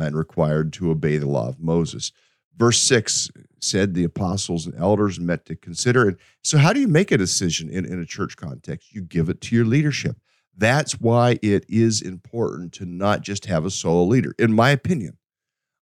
and 0.00 0.16
required 0.16 0.72
to 0.74 0.90
obey 0.90 1.16
the 1.18 1.28
law 1.28 1.48
of 1.48 1.60
Moses. 1.60 2.12
Verse 2.56 2.78
six 2.78 3.30
said 3.60 3.94
the 3.94 4.04
apostles 4.04 4.66
and 4.66 4.74
elders 4.76 5.18
met 5.18 5.46
to 5.46 5.56
consider 5.56 6.08
it. 6.08 6.18
So, 6.42 6.58
how 6.58 6.72
do 6.72 6.80
you 6.80 6.88
make 6.88 7.10
a 7.10 7.18
decision 7.18 7.70
in, 7.70 7.84
in 7.84 8.00
a 8.00 8.06
church 8.06 8.36
context? 8.36 8.92
You 8.92 9.02
give 9.02 9.28
it 9.28 9.40
to 9.42 9.56
your 9.56 9.64
leadership. 9.64 10.16
That's 10.56 11.00
why 11.00 11.38
it 11.42 11.64
is 11.68 12.02
important 12.02 12.72
to 12.74 12.84
not 12.84 13.22
just 13.22 13.46
have 13.46 13.64
a 13.64 13.70
solo 13.70 14.04
leader, 14.04 14.34
in 14.38 14.52
my 14.52 14.70
opinion. 14.70 15.16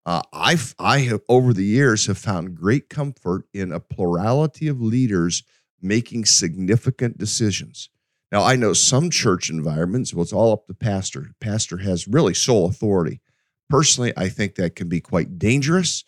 Uh, 0.07 0.23
I've 0.33 0.75
I 0.79 1.01
have 1.01 1.21
over 1.29 1.53
the 1.53 1.65
years 1.65 2.07
have 2.07 2.19
found 2.19 2.57
great 2.57 2.89
comfort 2.89 3.45
in 3.55 3.73
a 3.73 3.81
plurality 3.81 4.69
of 4.69 4.81
leaders 4.81 5.45
making 5.81 6.25
significant 6.25 7.19
decisions. 7.19 7.89
Now 8.33 8.43
I 8.43 8.57
know 8.57 8.73
some 8.73 9.11
church 9.11 9.49
environments, 9.49 10.13
well, 10.13 10.23
it's 10.23 10.33
all 10.33 10.53
up 10.53 10.67
to 10.67 10.75
pastor. 10.75 11.35
Pastor 11.41 11.79
has 11.79 12.09
really 12.09 12.35
sole 12.35 12.67
authority. 12.67 13.21
Personally, 13.69 14.13
I 14.17 14.29
think 14.29 14.57
that 14.57 14.77
can 14.77 14.89
be 14.89 15.01
quite 15.01 15.39
dangerous. 15.39 16.05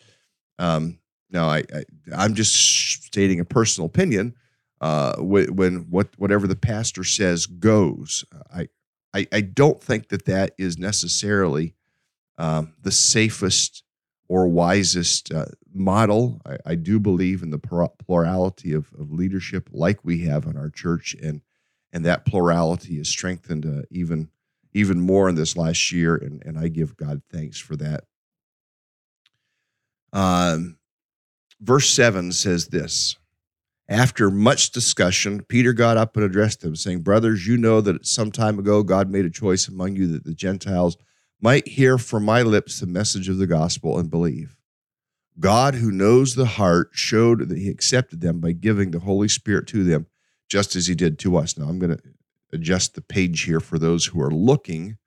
Um, 0.59 0.99
now 1.29 1.49
I, 1.49 1.63
I 2.15 2.25
am 2.25 2.35
just 2.35 2.53
stating 3.05 3.39
a 3.39 3.45
personal 3.45 3.87
opinion. 3.87 4.35
Uh, 4.79 5.15
when, 5.17 5.89
what 5.89 6.09
whatever 6.17 6.45
the 6.45 6.55
pastor 6.55 7.03
says 7.03 7.47
goes, 7.47 8.23
I, 8.53 8.67
I 9.13 9.27
I 9.31 9.41
don't 9.41 9.81
think 9.81 10.09
that 10.09 10.25
that 10.25 10.53
is 10.59 10.77
necessarily 10.77 11.73
um, 12.37 12.73
the 12.81 12.91
safest 12.91 13.83
or 14.27 14.47
wisest 14.47 15.33
uh, 15.33 15.45
model. 15.73 16.41
I, 16.45 16.57
I, 16.65 16.75
do 16.75 16.99
believe 16.99 17.41
in 17.41 17.49
the 17.49 17.59
plurality 17.59 18.73
of, 18.73 18.91
of, 18.99 19.11
leadership, 19.11 19.69
like 19.71 20.03
we 20.03 20.25
have 20.25 20.45
in 20.45 20.57
our 20.57 20.69
church, 20.69 21.15
and 21.21 21.41
and 21.91 22.05
that 22.05 22.25
plurality 22.25 22.99
is 22.99 23.09
strengthened 23.09 23.65
uh, 23.65 23.83
even 23.89 24.29
even 24.77 24.99
more 24.99 25.27
in 25.27 25.35
this 25.35 25.57
last 25.57 25.91
year, 25.91 26.15
and 26.15 26.41
and 26.45 26.57
I 26.57 26.67
give 26.67 26.95
God 26.95 27.21
thanks 27.31 27.59
for 27.59 27.75
that. 27.77 28.03
Um, 30.13 30.77
verse 31.59 31.89
seven 31.89 32.31
says 32.31 32.67
this. 32.67 33.17
After 33.89 34.29
much 34.29 34.71
discussion, 34.71 35.43
Peter 35.43 35.71
got 35.71 35.95
up 35.95 36.17
and 36.17 36.25
addressed 36.25 36.59
them, 36.59 36.75
saying, 36.75 37.03
Brothers, 37.03 37.47
you 37.47 37.55
know 37.55 37.79
that 37.79 38.05
some 38.05 38.31
time 38.33 38.59
ago 38.59 38.83
God 38.83 39.09
made 39.09 39.23
a 39.23 39.29
choice 39.29 39.69
among 39.69 39.95
you 39.95 40.07
that 40.07 40.25
the 40.25 40.33
Gentiles 40.33 40.97
might 41.39 41.67
hear 41.67 41.97
from 41.97 42.25
my 42.25 42.41
lips 42.41 42.79
the 42.79 42.85
message 42.87 43.29
of 43.29 43.37
the 43.37 43.47
gospel 43.47 43.97
and 43.97 44.09
believe. 44.09 44.57
God, 45.39 45.75
who 45.75 45.91
knows 45.91 46.35
the 46.35 46.45
heart, 46.45 46.89
showed 46.91 47.47
that 47.47 47.57
he 47.57 47.69
accepted 47.69 48.19
them 48.19 48.41
by 48.41 48.51
giving 48.51 48.91
the 48.91 48.99
Holy 48.99 49.29
Spirit 49.29 49.67
to 49.67 49.83
them, 49.83 50.07
just 50.49 50.75
as 50.75 50.87
he 50.87 50.95
did 50.95 51.17
to 51.19 51.37
us. 51.37 51.57
Now, 51.57 51.67
I'm 51.69 51.79
going 51.79 51.95
to 51.95 52.03
adjust 52.51 52.95
the 52.95 53.01
page 53.01 53.43
here 53.43 53.59
for 53.59 53.77
those 53.77 54.05
who 54.05 54.21
are 54.21 54.31
looking 54.31 54.97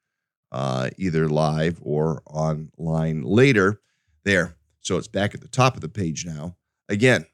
uh, 0.53 0.91
either 0.97 1.29
live 1.29 1.79
or 1.83 2.23
online 2.27 3.23
later. 3.23 3.81
There. 4.25 4.57
So 4.81 4.99
it's 4.99 5.09
back 5.09 5.35
at 5.35 5.41
the 5.41 5.49
top 5.49 5.75
of 5.75 5.81
the 5.81 5.89
page 5.89 6.27
now. 6.27 6.57
Again, 6.89 7.27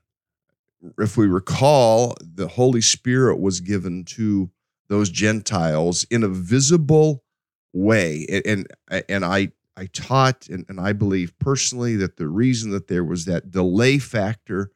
if 0.99 1.17
we 1.17 1.27
recall, 1.27 2.15
the 2.21 2.49
Holy 2.49 2.81
Spirit 2.81 3.41
was 3.41 3.61
given 3.61 4.05
to 4.05 4.51
those 4.89 5.11
Gentiles 5.11 6.05
in 6.11 6.23
a 6.23 6.29
visible 6.29 7.25
way. 7.73 8.27
And 8.45 8.67
and 9.09 9.25
I 9.25 9.53
I 9.77 9.87
taught 9.93 10.49
and, 10.49 10.65
and 10.69 10.81
I 10.81 10.93
believe 10.93 11.39
personally 11.39 11.97
that 11.97 12.17
the 12.17 12.29
reason 12.29 12.71
that 12.71 12.89
there 12.89 13.05
was 13.05 13.25
that 13.25 13.51
delay 13.51 13.99
factor 13.99 14.71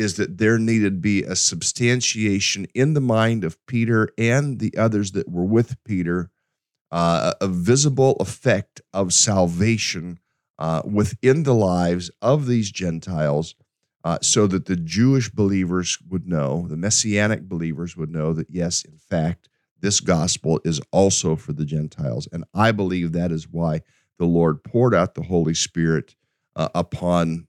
is 0.00 0.16
that 0.16 0.38
there 0.38 0.58
needed 0.58 0.94
to 0.94 1.00
be 1.00 1.22
a 1.22 1.36
substantiation 1.36 2.66
in 2.74 2.94
the 2.94 3.00
mind 3.00 3.44
of 3.44 3.58
Peter 3.66 4.08
and 4.16 4.58
the 4.58 4.74
others 4.76 5.12
that 5.12 5.28
were 5.28 5.44
with 5.44 5.76
Peter, 5.84 6.30
uh, 6.90 7.34
a 7.40 7.46
visible 7.46 8.16
effect 8.18 8.80
of 8.94 9.12
salvation 9.12 10.18
uh, 10.58 10.82
within 10.84 11.42
the 11.42 11.54
lives 11.54 12.10
of 12.22 12.46
these 12.46 12.70
Gentiles, 12.70 13.54
uh, 14.02 14.18
so 14.22 14.46
that 14.46 14.64
the 14.64 14.76
Jewish 14.76 15.30
believers 15.30 15.98
would 16.08 16.26
know, 16.26 16.66
the 16.66 16.76
Messianic 16.76 17.42
believers 17.42 17.96
would 17.96 18.10
know 18.10 18.32
that, 18.32 18.48
yes, 18.50 18.82
in 18.82 18.96
fact, 18.96 19.48
this 19.80 20.00
gospel 20.00 20.60
is 20.64 20.80
also 20.90 21.36
for 21.36 21.52
the 21.52 21.66
Gentiles. 21.66 22.26
And 22.32 22.44
I 22.54 22.72
believe 22.72 23.12
that 23.12 23.30
is 23.30 23.48
why 23.48 23.82
the 24.18 24.24
Lord 24.24 24.64
poured 24.64 24.94
out 24.94 25.14
the 25.14 25.22
Holy 25.22 25.54
Spirit 25.54 26.16
uh, 26.56 26.68
upon 26.74 27.46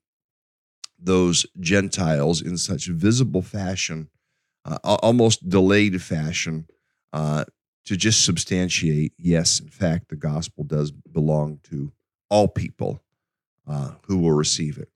those 1.01 1.45
Gentiles 1.59 2.41
in 2.41 2.57
such 2.57 2.87
visible 2.87 3.41
fashion, 3.41 4.09
uh, 4.65 4.77
almost 4.83 5.49
delayed 5.49 6.01
fashion, 6.01 6.67
uh, 7.11 7.45
to 7.85 7.97
just 7.97 8.23
substantiate 8.23 9.13
yes, 9.17 9.59
in 9.59 9.69
fact, 9.69 10.09
the 10.09 10.15
gospel 10.15 10.63
does 10.63 10.91
belong 10.91 11.59
to 11.63 11.91
all 12.29 12.47
people 12.47 13.01
uh, 13.67 13.93
who 14.07 14.19
will 14.19 14.31
receive 14.31 14.77
it. 14.77 14.89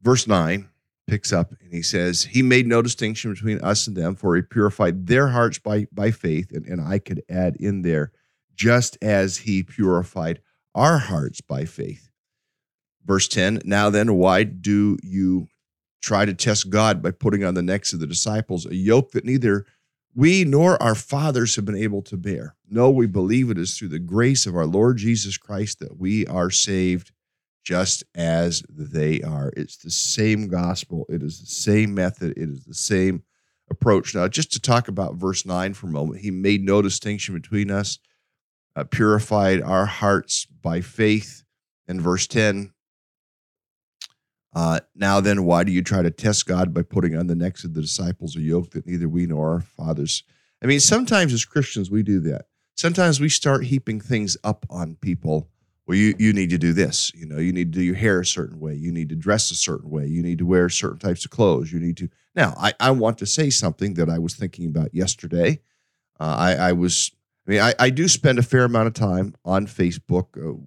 Verse 0.00 0.26
9 0.26 0.68
picks 1.06 1.32
up 1.32 1.52
and 1.60 1.72
he 1.72 1.82
says, 1.82 2.24
He 2.24 2.42
made 2.42 2.66
no 2.66 2.82
distinction 2.82 3.32
between 3.32 3.60
us 3.60 3.86
and 3.86 3.96
them, 3.96 4.14
for 4.14 4.36
he 4.36 4.42
purified 4.42 5.06
their 5.06 5.28
hearts 5.28 5.58
by, 5.58 5.86
by 5.92 6.10
faith. 6.10 6.52
And, 6.52 6.64
and 6.66 6.80
I 6.80 6.98
could 6.98 7.22
add 7.28 7.56
in 7.56 7.82
there, 7.82 8.12
just 8.54 8.98
as 9.02 9.38
he 9.38 9.62
purified 9.62 10.40
our 10.74 10.98
hearts 10.98 11.40
by 11.40 11.64
faith. 11.64 12.05
Verse 13.06 13.28
10 13.28 13.62
Now 13.64 13.88
then, 13.88 14.14
why 14.14 14.42
do 14.42 14.98
you 15.02 15.48
try 16.02 16.24
to 16.24 16.34
test 16.34 16.70
God 16.70 17.02
by 17.02 17.12
putting 17.12 17.44
on 17.44 17.54
the 17.54 17.62
necks 17.62 17.92
of 17.92 18.00
the 18.00 18.06
disciples 18.06 18.66
a 18.66 18.74
yoke 18.74 19.12
that 19.12 19.24
neither 19.24 19.64
we 20.14 20.44
nor 20.44 20.80
our 20.82 20.94
fathers 20.94 21.56
have 21.56 21.64
been 21.64 21.76
able 21.76 22.02
to 22.02 22.16
bear? 22.16 22.56
No, 22.68 22.90
we 22.90 23.06
believe 23.06 23.50
it 23.50 23.58
is 23.58 23.76
through 23.76 23.88
the 23.88 23.98
grace 23.98 24.46
of 24.46 24.56
our 24.56 24.66
Lord 24.66 24.98
Jesus 24.98 25.36
Christ 25.38 25.78
that 25.78 25.98
we 25.98 26.26
are 26.26 26.50
saved 26.50 27.12
just 27.64 28.04
as 28.14 28.62
they 28.68 29.20
are. 29.22 29.52
It's 29.56 29.76
the 29.76 29.90
same 29.90 30.48
gospel, 30.48 31.06
it 31.08 31.22
is 31.22 31.40
the 31.40 31.46
same 31.46 31.94
method, 31.94 32.32
it 32.36 32.48
is 32.48 32.64
the 32.64 32.74
same 32.74 33.22
approach. 33.70 34.14
Now, 34.14 34.28
just 34.28 34.52
to 34.52 34.60
talk 34.60 34.88
about 34.88 35.16
verse 35.16 35.44
9 35.44 35.74
for 35.74 35.88
a 35.88 35.90
moment, 35.90 36.20
he 36.20 36.30
made 36.30 36.62
no 36.62 36.80
distinction 36.82 37.34
between 37.34 37.70
us, 37.70 37.98
uh, 38.76 38.84
purified 38.84 39.60
our 39.62 39.86
hearts 39.86 40.46
by 40.46 40.80
faith. 40.80 41.42
And 41.88 42.00
verse 42.00 42.26
10, 42.26 42.72
uh, 44.56 44.80
now 44.94 45.20
then, 45.20 45.44
why 45.44 45.64
do 45.64 45.70
you 45.70 45.82
try 45.82 46.00
to 46.00 46.10
test 46.10 46.46
God 46.46 46.72
by 46.72 46.80
putting 46.80 47.14
on 47.14 47.26
the 47.26 47.34
necks 47.34 47.62
of 47.62 47.74
the 47.74 47.82
disciples 47.82 48.36
a 48.36 48.40
yoke 48.40 48.70
that 48.70 48.86
neither 48.86 49.06
we 49.06 49.26
nor 49.26 49.50
our 49.50 49.60
fathers? 49.60 50.22
I 50.62 50.66
mean, 50.66 50.80
sometimes 50.80 51.34
as 51.34 51.44
Christians, 51.44 51.90
we 51.90 52.02
do 52.02 52.20
that. 52.20 52.46
Sometimes 52.74 53.20
we 53.20 53.28
start 53.28 53.66
heaping 53.66 54.00
things 54.00 54.34
up 54.42 54.64
on 54.70 54.96
people 54.96 55.50
well 55.86 55.96
you 55.96 56.14
you 56.18 56.32
need 56.32 56.50
to 56.50 56.58
do 56.58 56.72
this 56.72 57.12
you 57.14 57.26
know 57.26 57.38
you 57.38 57.52
need 57.52 57.70
to 57.72 57.78
do 57.78 57.84
your 57.84 57.94
hair 57.94 58.20
a 58.20 58.26
certain 58.26 58.58
way 58.58 58.74
you 58.74 58.90
need 58.90 59.08
to 59.08 59.14
dress 59.14 59.50
a 59.50 59.54
certain 59.54 59.90
way 59.90 60.06
you 60.06 60.22
need 60.22 60.38
to 60.38 60.46
wear 60.46 60.68
certain 60.68 60.98
types 60.98 61.24
of 61.24 61.30
clothes 61.30 61.72
you 61.72 61.78
need 61.78 61.96
to 61.96 62.08
now 62.34 62.54
i, 62.58 62.72
I 62.80 62.90
want 62.90 63.18
to 63.18 63.26
say 63.26 63.50
something 63.50 63.94
that 63.94 64.10
i 64.10 64.18
was 64.18 64.34
thinking 64.34 64.66
about 64.66 64.94
yesterday 64.94 65.60
uh, 66.18 66.36
I, 66.38 66.54
I 66.54 66.72
was 66.72 67.12
i 67.46 67.50
mean 67.50 67.60
I, 67.60 67.74
I 67.78 67.90
do 67.90 68.08
spend 68.08 68.38
a 68.38 68.42
fair 68.42 68.64
amount 68.64 68.88
of 68.88 68.94
time 68.94 69.34
on 69.44 69.66
facebook 69.66 70.36
uh, 70.36 70.60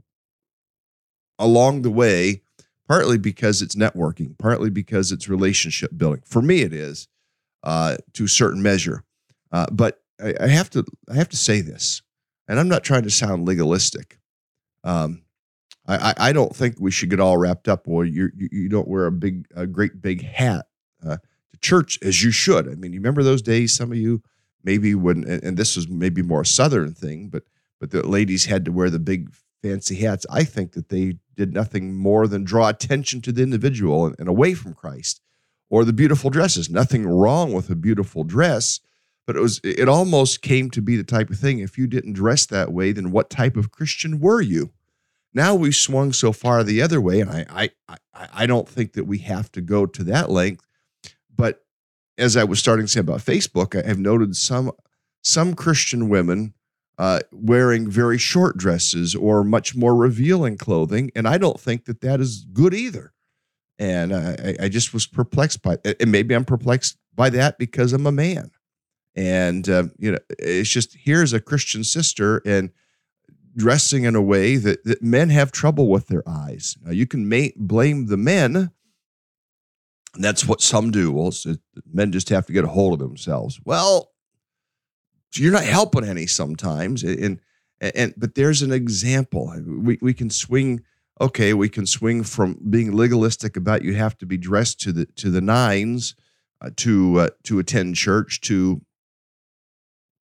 along 1.38 1.82
the 1.82 1.92
way 1.92 2.44
partly 2.90 3.18
because 3.18 3.62
it's 3.62 3.76
networking 3.76 4.38
partly 4.38 4.70
because 4.70 5.14
it's 5.14 5.30
relationship 5.30 5.92
building 5.96 6.22
for 6.26 6.42
me 6.42 6.62
it 6.62 6.74
is 6.74 7.08
uh, 7.64 7.96
to 8.14 8.26
a 8.26 8.30
certain 8.30 8.62
measure 8.62 9.04
uh, 9.54 9.68
but 9.72 10.02
I, 10.22 10.34
I 10.42 10.48
have 10.48 10.70
to 10.72 10.84
i 11.10 11.16
have 11.16 11.30
to 11.30 11.38
say 11.38 11.62
this 11.62 12.02
and 12.50 12.60
i'm 12.60 12.68
not 12.68 12.84
trying 12.84 13.04
to 13.04 13.10
sound 13.10 13.46
legalistic 13.46 14.18
um, 14.84 15.24
I, 15.90 16.14
I 16.18 16.34
don't 16.34 16.56
think 16.56 16.76
we 16.80 16.92
should 16.92 17.10
get 17.10 17.20
all 17.20 17.38
wrapped 17.38 17.68
up. 17.68 17.88
Well, 17.88 18.06
you 18.06 18.30
you 18.36 18.70
don't 18.70 18.88
wear 18.88 19.08
a 19.08 19.12
big, 19.12 19.48
a 19.56 19.66
great 19.66 20.02
big 20.02 20.24
hat 20.24 20.68
uh, 21.04 21.18
to 21.18 21.58
church 21.62 21.98
as 22.04 22.24
you 22.24 22.32
should. 22.32 22.68
I 22.68 22.76
mean, 22.76 22.94
you 22.94 23.00
remember 23.00 23.24
those 23.24 23.42
days? 23.42 23.76
Some 23.76 23.92
of 23.92 23.98
you 23.98 24.22
maybe 24.64 24.94
when, 24.94 25.28
and 25.28 25.58
this 25.58 25.76
was 25.76 25.88
maybe 25.88 26.22
more 26.22 26.42
a 26.42 26.46
southern 26.46 26.94
thing, 26.94 27.30
but 27.30 27.44
but 27.80 27.90
the 27.92 28.06
ladies 28.06 28.46
had 28.46 28.66
to 28.66 28.72
wear 28.72 28.90
the 28.90 29.00
big 29.00 29.34
fancy 29.64 29.96
hats. 29.96 30.26
I 30.30 30.44
think 30.44 30.74
that 30.74 30.90
they 30.90 31.16
did 31.40 31.54
nothing 31.54 31.96
more 31.96 32.28
than 32.28 32.44
draw 32.44 32.70
attention 32.70 33.22
to 33.22 33.32
the 33.32 33.42
individual 33.42 34.06
and, 34.06 34.16
and 34.20 34.30
away 34.30 34.54
from 34.54 34.74
Christ, 34.74 35.22
or 35.70 35.84
the 35.84 35.94
beautiful 35.94 36.30
dresses. 36.30 36.70
Nothing 36.70 37.08
wrong 37.08 37.54
with 37.54 37.70
a 37.70 37.76
beautiful 37.76 38.24
dress, 38.24 38.80
but 39.30 39.36
it 39.36 39.42
was 39.42 39.62
it 39.64 39.88
almost 39.88 40.42
came 40.42 40.72
to 40.72 40.82
be 40.82 40.96
the 40.96 41.04
type 41.04 41.30
of 41.30 41.38
thing 41.38 41.60
if 41.60 41.78
you 41.78 41.86
didn't 41.86 42.14
dress 42.14 42.48
that 42.48 42.74
way 42.74 42.92
then 42.92 43.12
what 43.12 43.30
type 43.30 43.56
of 43.56 43.70
christian 43.70 44.20
were 44.20 44.42
you 44.42 44.72
now 45.36 45.54
we've 45.54 45.76
swung 45.76 46.12
so 46.12 46.32
far 46.32 46.64
the 46.64 46.82
other 46.82 47.00
way 47.00 47.20
and 47.20 47.30
i 47.30 47.46
i 47.52 47.98
i, 48.16 48.28
I 48.34 48.46
don't 48.48 48.68
think 48.68 48.94
that 48.94 49.04
we 49.04 49.20
have 49.20 49.52
to 49.52 49.62
go 49.62 49.86
to 49.86 50.04
that 50.06 50.32
length 50.32 50.66
but 51.36 51.64
as 52.18 52.36
i 52.36 52.44
was 52.44 52.58
starting 52.58 52.88
to 52.88 52.92
say 52.92 53.02
about 53.02 53.20
facebook 53.20 53.80
i 53.80 53.88
have 53.88 54.00
noted 54.00 54.36
some 54.36 54.72
some 55.22 55.54
christian 55.54 56.10
women 56.10 56.56
uh, 57.00 57.22
wearing 57.32 57.90
very 57.90 58.20
short 58.20 58.58
dresses 58.58 59.16
or 59.16 59.44
much 59.44 59.76
more 59.76 59.96
revealing 59.96 60.58
clothing 60.58 61.10
and 61.16 61.28
i 61.28 61.38
don't 61.38 61.60
think 61.60 61.86
that 61.86 62.02
that 62.02 62.20
is 62.20 62.46
good 62.54 62.74
either. 62.74 63.14
And 63.78 64.14
I, 64.14 64.56
I 64.60 64.70
just 64.70 64.94
was 64.94 65.08
perplexed 65.08 65.62
by 65.62 65.78
it. 65.86 66.02
And 66.02 66.12
maybe 66.12 66.36
I'm 66.36 66.44
perplexed 66.44 66.98
by 67.16 67.30
that 67.30 67.58
because 67.58 67.94
I'm 67.94 68.06
a 68.06 68.12
man. 68.12 68.52
And 69.16 69.68
uh, 69.70 69.86
you 69.98 70.12
know 70.12 70.20
it's 70.38 70.70
just 70.70 70.96
here's 70.96 71.34
a 71.34 71.40
christian 71.40 71.84
sister 71.84 72.42
and 72.46 72.70
dressing 73.58 74.04
in 74.04 74.16
a 74.16 74.22
way 74.22 74.56
that, 74.58 74.84
that 74.84 75.02
men 75.02 75.30
have 75.30 75.52
trouble 75.52 75.90
with 75.90 76.08
their 76.08 76.24
eyes. 76.28 76.78
Now 76.84 76.92
you 76.92 77.08
can 77.08 77.30
blame 77.58 78.06
the 78.06 78.18
men. 78.18 78.72
And 80.16 80.24
that's 80.24 80.46
what 80.46 80.62
some 80.62 80.92
do. 80.92 81.12
Well 81.12 81.34
men 81.92 82.12
just 82.12 82.30
have 82.30 82.46
to 82.48 82.54
get 82.54 82.66
a 82.66 82.70
hold 82.70 82.94
of 82.94 83.00
themselves. 83.00 83.60
Well 83.64 84.12
you're 85.36 85.52
not 85.52 85.64
helping 85.64 86.04
any 86.04 86.26
sometimes 86.26 87.04
and 87.04 87.40
and 87.82 88.14
but 88.18 88.36
there's 88.36 88.62
an 88.62 88.72
example 88.72 89.54
we, 89.66 89.98
we 90.02 90.14
can 90.14 90.30
swing 90.30 90.82
okay 91.22 91.54
we 91.54 91.70
can 91.70 91.86
swing 91.86 92.24
from 92.24 92.60
being 92.70 92.94
legalistic 92.94 93.56
about 93.56 93.84
you 93.84 93.96
have 93.96 94.18
to 94.18 94.26
be 94.26 94.38
dressed 94.38 94.80
to 94.80 94.92
the 94.92 95.06
to 95.06 95.30
the 95.30 95.42
nines 95.42 96.16
uh, 96.62 96.70
to 96.76 97.20
uh, 97.20 97.30
to 97.44 97.60
attend 97.60 97.96
church 97.96 98.42
to 98.42 98.82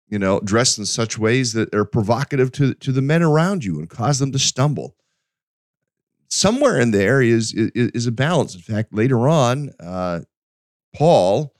you 0.09 0.17
know, 0.17 0.39
dressed 0.39 0.77
in 0.77 0.85
such 0.85 1.17
ways 1.17 1.53
that 1.53 1.73
are 1.73 1.85
provocative 1.85 2.51
to, 2.53 2.73
to 2.75 2.91
the 2.91 3.01
men 3.01 3.21
around 3.21 3.63
you 3.63 3.77
and 3.79 3.89
cause 3.89 4.19
them 4.19 4.31
to 4.31 4.39
stumble. 4.39 4.95
Somewhere 6.29 6.79
in 6.79 6.91
there 6.91 7.21
is, 7.21 7.53
is, 7.53 7.71
is 7.91 8.07
a 8.07 8.11
balance. 8.11 8.55
In 8.55 8.61
fact, 8.61 8.93
later 8.93 9.27
on, 9.27 9.71
uh, 9.79 10.21
Paul, 10.95 11.53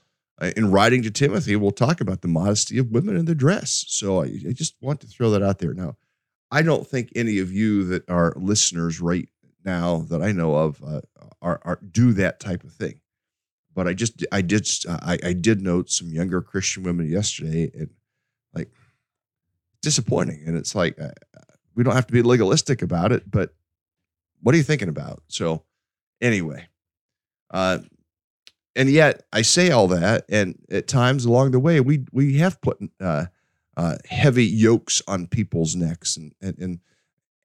in 0.55 0.71
writing 0.71 1.01
to 1.03 1.11
Timothy, 1.11 1.55
we'll 1.55 1.71
talk 1.71 1.99
about 2.01 2.21
the 2.21 2.27
modesty 2.27 2.77
of 2.77 2.91
women 2.91 3.17
in 3.17 3.25
their 3.25 3.35
dress. 3.35 3.85
So 3.87 4.21
I, 4.21 4.25
I 4.25 4.53
just 4.53 4.75
want 4.81 5.01
to 5.01 5.07
throw 5.07 5.31
that 5.31 5.43
out 5.43 5.59
there. 5.59 5.73
Now, 5.73 5.97
I 6.51 6.61
don't 6.61 6.87
think 6.87 7.11
any 7.15 7.39
of 7.39 7.51
you 7.51 7.85
that 7.85 8.09
are 8.09 8.33
listeners 8.37 9.01
right 9.01 9.27
now 9.65 10.05
that 10.09 10.21
I 10.21 10.31
know 10.31 10.55
of 10.55 10.81
uh, 10.85 11.01
are, 11.41 11.59
are 11.63 11.79
do 11.91 12.13
that 12.13 12.39
type 12.39 12.63
of 12.63 12.71
thing. 12.71 13.01
But 13.73 13.87
I 13.87 13.93
just 13.93 14.25
I 14.31 14.41
did 14.41 14.67
I, 14.89 15.19
I 15.23 15.33
did 15.33 15.61
note 15.61 15.91
some 15.91 16.09
younger 16.09 16.41
Christian 16.41 16.83
women 16.83 17.07
yesterday, 17.09 17.69
and 17.73 17.89
like 18.53 18.71
disappointing. 19.81 20.43
And 20.45 20.57
it's 20.57 20.73
like, 20.73 20.99
uh, 20.99 21.11
we 21.75 21.83
don't 21.83 21.93
have 21.93 22.07
to 22.07 22.13
be 22.13 22.23
legalistic 22.23 22.81
about 22.81 23.11
it, 23.11 23.29
but 23.29 23.53
what 24.41 24.55
are 24.55 24.57
you 24.57 24.63
thinking 24.63 24.89
about? 24.89 25.21
So, 25.27 25.63
anyway, 26.21 26.67
uh, 27.51 27.79
and 28.77 28.89
yet 28.89 29.23
I 29.33 29.41
say 29.41 29.71
all 29.71 29.87
that, 29.89 30.25
and 30.29 30.57
at 30.69 30.87
times 30.87 31.25
along 31.25 31.51
the 31.51 31.59
way, 31.59 31.81
we 31.81 32.05
we 32.13 32.37
have 32.37 32.61
put 32.61 32.77
uh, 33.01 33.25
uh, 33.75 33.95
heavy 34.07 34.45
yokes 34.45 35.01
on 35.07 35.27
people's 35.27 35.75
necks 35.75 36.15
and, 36.15 36.33
and 36.41 36.57
and 36.59 36.79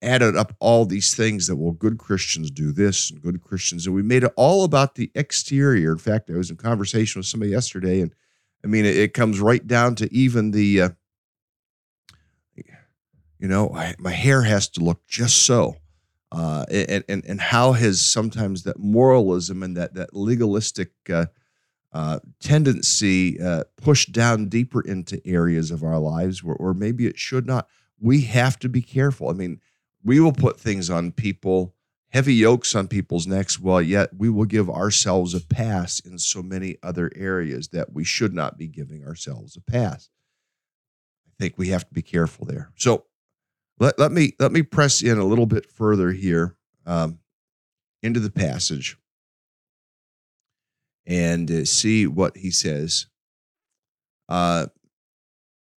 added 0.03 0.37
up 0.37 0.55
all 0.61 0.85
these 0.85 1.14
things 1.14 1.47
that 1.47 1.57
well, 1.57 1.73
good 1.73 1.97
Christians 1.97 2.51
do 2.51 2.71
this 2.71 3.11
and 3.11 3.23
good 3.23 3.42
Christians, 3.42 3.87
and 3.87 3.95
we 3.97 4.03
made 4.03 4.25
it 4.25 4.33
all 4.37 4.64
about 4.64 4.95
the 4.95 5.11
exterior. 5.14 5.92
In 5.92 5.99
fact, 5.99 6.29
I 6.31 6.35
was 6.35 6.51
in 6.51 6.57
conversation 6.57 7.18
with 7.18 7.27
somebody 7.27 7.51
yesterday, 7.51 8.01
and 8.03 8.14
I 8.62 8.66
mean, 8.66 8.85
it, 8.85 8.97
it 8.97 9.14
comes 9.14 9.40
right 9.40 9.66
down 9.66 9.95
to 9.97 10.12
even 10.14 10.51
the, 10.51 10.83
uh, 10.83 10.88
you 13.38 13.49
know, 13.49 13.71
I, 13.75 13.95
my 13.99 14.12
hair 14.12 14.42
has 14.42 14.68
to 14.71 14.81
look 14.81 15.07
just 15.07 15.45
so. 15.45 15.77
Uh, 16.33 16.64
and, 16.71 17.05
and, 17.09 17.25
and 17.27 17.40
how 17.40 17.73
has 17.73 18.01
sometimes 18.01 18.62
that 18.62 18.79
moralism 18.79 19.62
and 19.62 19.77
that, 19.77 19.92
that 19.92 20.14
legalistic 20.14 20.90
uh, 21.11 21.27
uh, 21.92 22.18
tendency 22.40 23.38
uh, 23.38 23.64
pushed 23.77 24.12
down 24.12 24.49
deeper 24.49 24.81
into 24.81 25.21
areas 25.27 25.71
of 25.71 25.85
our 25.85 25.99
lives 25.99 26.42
where, 26.42 26.57
where 26.57 26.73
maybe 26.73 27.07
it 27.07 27.18
should 27.18 27.47
not. 27.47 27.68
We 28.01 28.23
have 28.23 28.59
to 28.61 28.71
be 28.71 28.81
careful. 28.81 29.29
I 29.29 29.35
mean, 29.35 29.61
we 30.03 30.21
will 30.21 30.33
put 30.33 30.59
things 30.59 30.88
on 30.88 31.12
people 31.12 31.75
heavy 32.09 32.35
yokes 32.35 32.75
on 32.75 32.88
people's 32.88 33.27
necks, 33.27 33.59
while 33.59 33.81
yet 33.81 34.11
we 34.16 34.29
will 34.29 34.45
give 34.45 34.68
ourselves 34.68 35.35
a 35.35 35.40
pass 35.40 35.99
in 36.01 36.18
so 36.18 36.42
many 36.42 36.77
other 36.83 37.11
areas 37.14 37.68
that 37.68 37.92
we 37.92 38.05
should 38.05 38.35
not 38.35 38.59
be 38.59 38.68
giving 38.68 39.05
ourselves 39.05 39.57
a 39.57 39.61
pass. 39.61 40.11
I 41.27 41.33
think 41.38 41.57
we 41.57 41.68
have 41.68 41.87
to 41.88 41.95
be 41.95 42.03
careful 42.03 42.47
there. 42.47 42.71
So 42.77 43.05
let, 43.83 43.99
let 43.99 44.12
me 44.12 44.33
let 44.38 44.53
me 44.53 44.62
press 44.62 45.03
in 45.03 45.18
a 45.18 45.25
little 45.25 45.47
bit 45.47 45.66
further 45.66 46.12
here 46.12 46.57
um, 46.87 47.18
into 48.03 48.21
the 48.21 48.31
passage 48.31 48.97
and 51.07 51.51
uh, 51.51 51.64
see 51.64 52.07
what 52.07 52.37
he 52.37 52.51
says. 52.51 53.07
Uh, 54.29 54.66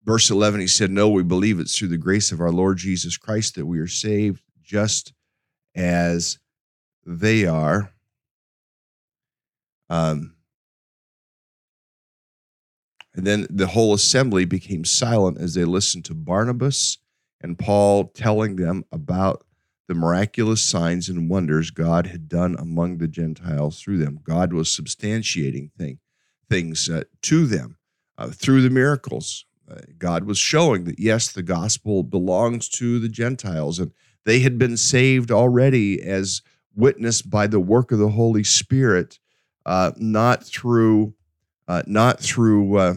verse 0.03 0.29
11, 0.29 0.61
he 0.61 0.67
said, 0.67 0.91
No, 0.91 1.09
we 1.09 1.23
believe 1.23 1.59
it's 1.59 1.77
through 1.77 1.87
the 1.87 1.97
grace 1.97 2.31
of 2.31 2.39
our 2.39 2.51
Lord 2.51 2.77
Jesus 2.77 3.17
Christ 3.17 3.55
that 3.55 3.65
we 3.65 3.79
are 3.79 3.87
saved, 3.87 4.43
just 4.63 5.13
as 5.75 6.37
they 7.05 7.45
are. 7.45 7.91
Um, 9.89 10.35
And 13.15 13.25
then 13.25 13.47
the 13.49 13.67
whole 13.67 13.93
assembly 13.93 14.43
became 14.43 14.83
silent 14.83 15.37
as 15.37 15.53
they 15.53 15.63
listened 15.63 16.03
to 16.05 16.13
Barnabas 16.13 16.97
and 17.41 17.59
Paul 17.59 18.05
telling 18.05 18.55
them 18.55 18.85
about 18.91 19.45
the 19.87 19.93
miraculous 19.93 20.61
signs 20.61 21.09
and 21.09 21.29
wonders 21.29 21.69
God 21.69 22.07
had 22.07 22.27
done 22.27 22.55
among 22.57 22.97
the 22.97 23.07
Gentiles 23.07 23.79
through 23.79 23.97
them. 23.97 24.19
God 24.23 24.51
was 24.51 24.69
substantiating 24.69 25.71
thing, 25.73 25.99
things 26.49 26.89
uh, 26.89 27.03
to 27.23 27.45
them 27.45 27.77
uh, 28.17 28.29
through 28.29 28.61
the 28.61 28.69
miracles. 28.69 29.45
Uh, 29.69 29.77
God 29.97 30.25
was 30.25 30.37
showing 30.37 30.85
that, 30.85 30.99
yes, 30.99 31.31
the 31.31 31.43
gospel 31.43 32.03
belongs 32.03 32.69
to 32.69 32.99
the 32.99 33.09
Gentiles, 33.09 33.79
and 33.79 33.91
they 34.25 34.39
had 34.39 34.57
been 34.57 34.77
saved 34.77 35.31
already 35.31 36.01
as 36.01 36.41
witnessed 36.75 37.29
by 37.29 37.47
the 37.47 37.59
work 37.59 37.91
of 37.91 37.99
the 37.99 38.09
Holy 38.09 38.43
Spirit, 38.43 39.19
uh, 39.65 39.91
not 39.97 40.43
through, 40.43 41.13
uh, 41.67 41.83
not 41.87 42.19
through 42.19 42.77
uh, 42.77 42.95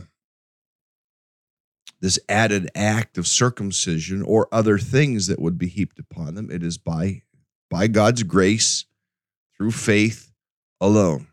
this 2.01 2.19
added 2.29 2.71
act 2.75 3.19
of 3.19 3.27
circumcision 3.27 4.23
or 4.23 4.49
other 4.53 4.79
things 4.79 5.27
that 5.27 5.41
would 5.41 5.59
be 5.59 5.69
heaped 5.69 5.99
upon 5.99 6.35
them. 6.35 6.51
It 6.51 6.63
is 6.63 6.79
by 6.79 7.23
by 7.71 7.87
God's 7.87 8.23
grace 8.23 8.87
through 9.57 9.73
faith 9.73 10.33
alone. 10.81 11.29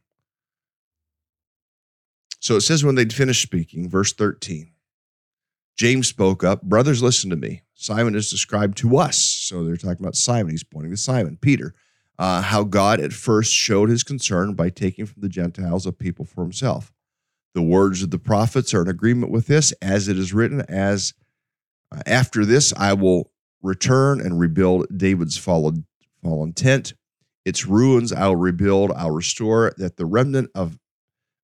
So 2.40 2.58
it 2.58 2.62
says 2.62 2.84
when 2.84 2.96
they'd 2.96 3.14
finished 3.14 3.42
speaking, 3.42 3.90
verse 3.90 4.14
13, 4.14 4.72
James 5.78 6.08
spoke 6.08 6.44
up, 6.44 6.62
Brothers, 6.62 7.02
listen 7.02 7.30
to 7.30 7.36
me. 7.36 7.64
Simon 7.74 8.16
is 8.16 8.30
described 8.30 8.78
to 8.80 8.98
us. 8.98 9.18
So 9.18 9.64
they're 9.64 9.76
talking 9.76 10.04
about 10.04 10.16
Simon. 10.16 10.52
He's 10.52 10.64
pointing 10.64 10.92
to 10.92 10.98
Simon, 10.98 11.38
Peter, 11.40 11.74
uh, 12.18 12.42
how 12.42 12.64
God 12.64 13.00
at 13.00 13.14
first 13.14 13.54
showed 13.54 13.90
his 13.90 14.04
concern 14.04 14.54
by 14.54 14.70
taking 14.70 15.06
from 15.06 15.22
the 15.22 15.30
Gentiles 15.30 15.86
a 15.86 15.92
people 15.92 16.26
for 16.26 16.44
himself. 16.44 16.94
The 17.56 17.62
words 17.62 18.04
of 18.04 18.12
the 18.12 18.20
prophets 18.20 18.74
are 18.74 18.82
in 18.82 18.90
agreement 18.90 19.32
with 19.32 19.48
this, 19.48 19.72
as 19.82 20.10
it 20.10 20.20
is 20.20 20.34
written, 20.34 20.62
as 20.68 21.14
uh, 21.90 22.02
after 22.06 22.46
this 22.46 22.74
I 22.74 22.92
will 22.94 23.32
return 23.64 24.20
and 24.20 24.38
rebuild 24.38 24.86
David's 24.96 25.38
fallen, 25.38 25.86
fallen 26.22 26.52
tent. 26.52 26.94
Its 27.46 27.66
ruins 27.66 28.12
I'll 28.12 28.36
rebuild, 28.36 28.92
I'll 28.92 29.12
restore, 29.12 29.74
that 29.78 29.96
the 29.96 30.06
remnant 30.06 30.52
of 30.54 30.78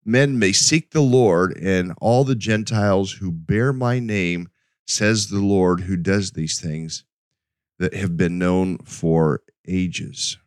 men 0.03 0.37
may 0.37 0.51
seek 0.51 0.91
the 0.91 1.01
Lord, 1.01 1.57
and 1.57 1.93
all 2.01 2.25
the 2.25 2.35
Gentiles 2.35 3.13
who 3.13 3.31
bear 3.31 3.71
my 3.71 3.99
name, 3.99 4.49
says 4.85 5.29
the 5.29 5.39
Lord 5.39 5.81
who 5.81 5.95
does 5.95 6.31
these 6.31 6.59
things 6.59 7.05
that 7.79 7.93
have 7.93 8.17
been 8.17 8.37
known 8.37 8.79
for 8.79 9.43
ages. 9.65 10.37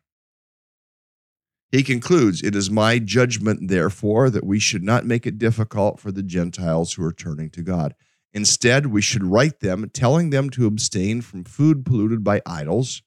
He 1.74 1.82
concludes, 1.82 2.40
It 2.40 2.54
is 2.54 2.70
my 2.70 3.00
judgment, 3.00 3.66
therefore, 3.66 4.30
that 4.30 4.46
we 4.46 4.60
should 4.60 4.84
not 4.84 5.06
make 5.06 5.26
it 5.26 5.38
difficult 5.38 5.98
for 5.98 6.12
the 6.12 6.22
Gentiles 6.22 6.92
who 6.92 7.04
are 7.04 7.12
turning 7.12 7.50
to 7.50 7.62
God. 7.62 7.96
Instead, 8.32 8.86
we 8.86 9.02
should 9.02 9.24
write 9.24 9.58
them, 9.58 9.90
telling 9.92 10.30
them 10.30 10.50
to 10.50 10.68
abstain 10.68 11.20
from 11.20 11.42
food 11.42 11.84
polluted 11.84 12.22
by 12.22 12.40
idols, 12.46 13.02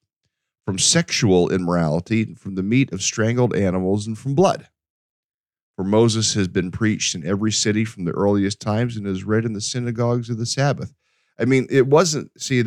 from 0.66 0.78
sexual 0.78 1.50
immorality, 1.50 2.36
from 2.36 2.56
the 2.56 2.62
meat 2.62 2.92
of 2.92 3.02
strangled 3.02 3.56
animals, 3.56 4.06
and 4.06 4.18
from 4.18 4.36
blood. 4.36 4.68
For 5.78 5.86
Moses 5.86 6.34
has 6.34 6.50
been 6.50 6.70
preached 6.70 7.16
in 7.16 7.26
every 7.26 7.54
city 7.54 7.86
from 7.86 8.04
the 8.04 8.12
earliest 8.12 8.60
times 8.60 8.98
and 8.98 9.08
is 9.08 9.24
read 9.24 9.46
in 9.46 9.54
the 9.54 9.62
synagogues 9.62 10.30
of 10.30 10.40
the 10.40 10.46
Sabbath. 10.46 10.94
I 11.40 11.46
mean, 11.46 11.68
it 11.70 11.88
wasn't, 11.88 12.32
see, 12.38 12.60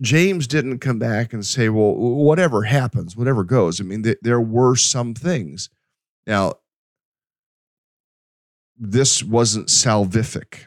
James 0.00 0.46
didn't 0.46 0.78
come 0.78 0.98
back 0.98 1.32
and 1.32 1.44
say, 1.44 1.68
well, 1.68 1.94
whatever 1.94 2.62
happens, 2.62 3.16
whatever 3.16 3.42
goes. 3.42 3.80
I 3.80 3.84
mean, 3.84 4.02
th- 4.02 4.18
there 4.22 4.40
were 4.40 4.76
some 4.76 5.14
things. 5.14 5.70
Now, 6.26 6.54
this 8.76 9.22
wasn't 9.22 9.68
salvific. 9.68 10.66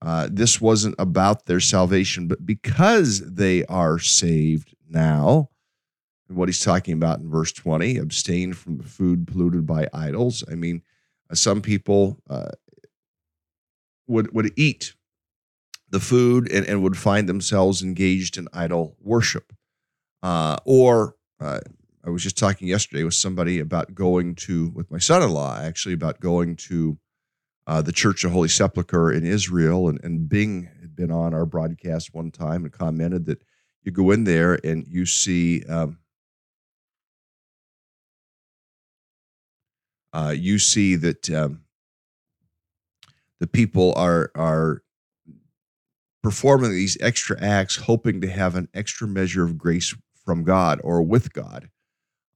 Uh, 0.00 0.28
this 0.30 0.60
wasn't 0.60 0.94
about 0.98 1.46
their 1.46 1.60
salvation, 1.60 2.28
but 2.28 2.44
because 2.44 3.20
they 3.20 3.64
are 3.66 3.98
saved 3.98 4.74
now, 4.88 5.50
and 6.28 6.36
what 6.36 6.48
he's 6.48 6.60
talking 6.60 6.94
about 6.94 7.20
in 7.20 7.30
verse 7.30 7.52
20 7.52 7.98
abstain 7.98 8.52
from 8.54 8.78
the 8.78 8.84
food 8.84 9.26
polluted 9.26 9.66
by 9.66 9.88
idols. 9.92 10.44
I 10.50 10.54
mean, 10.54 10.82
uh, 11.30 11.34
some 11.34 11.60
people 11.60 12.18
uh, 12.28 12.50
would, 14.06 14.32
would 14.34 14.52
eat 14.56 14.94
the 15.94 16.00
food 16.00 16.50
and, 16.50 16.66
and 16.66 16.82
would 16.82 16.98
find 16.98 17.28
themselves 17.28 17.80
engaged 17.80 18.36
in 18.36 18.48
idol 18.52 18.96
worship. 19.00 19.52
Uh, 20.24 20.56
or 20.64 21.14
uh, 21.40 21.60
I 22.04 22.10
was 22.10 22.22
just 22.22 22.36
talking 22.36 22.66
yesterday 22.66 23.04
with 23.04 23.14
somebody 23.14 23.60
about 23.60 23.94
going 23.94 24.34
to, 24.46 24.70
with 24.70 24.90
my 24.90 24.98
son 24.98 25.22
in 25.22 25.30
law, 25.30 25.56
actually, 25.56 25.94
about 25.94 26.18
going 26.18 26.56
to 26.56 26.98
uh, 27.68 27.80
the 27.80 27.92
Church 27.92 28.24
of 28.24 28.32
Holy 28.32 28.48
Sepulchre 28.48 29.12
in 29.12 29.24
Israel. 29.24 29.88
And, 29.88 30.02
and 30.02 30.28
Bing 30.28 30.68
had 30.80 30.96
been 30.96 31.12
on 31.12 31.32
our 31.32 31.46
broadcast 31.46 32.12
one 32.12 32.32
time 32.32 32.64
and 32.64 32.72
commented 32.72 33.26
that 33.26 33.42
you 33.84 33.92
go 33.92 34.10
in 34.10 34.24
there 34.24 34.58
and 34.64 34.84
you 34.88 35.06
see. 35.06 35.62
Um, 35.64 35.98
uh, 40.12 40.34
you 40.36 40.58
see 40.58 40.96
that 40.96 41.30
um, 41.30 41.62
the 43.38 43.46
people 43.46 43.92
are 43.96 44.30
are 44.34 44.83
performing 46.24 46.72
these 46.72 46.96
extra 47.02 47.38
acts, 47.38 47.76
hoping 47.76 48.22
to 48.22 48.26
have 48.26 48.56
an 48.56 48.66
extra 48.72 49.06
measure 49.06 49.44
of 49.44 49.58
grace 49.58 49.94
from 50.24 50.42
God 50.42 50.80
or 50.82 51.02
with 51.02 51.34
God, 51.34 51.68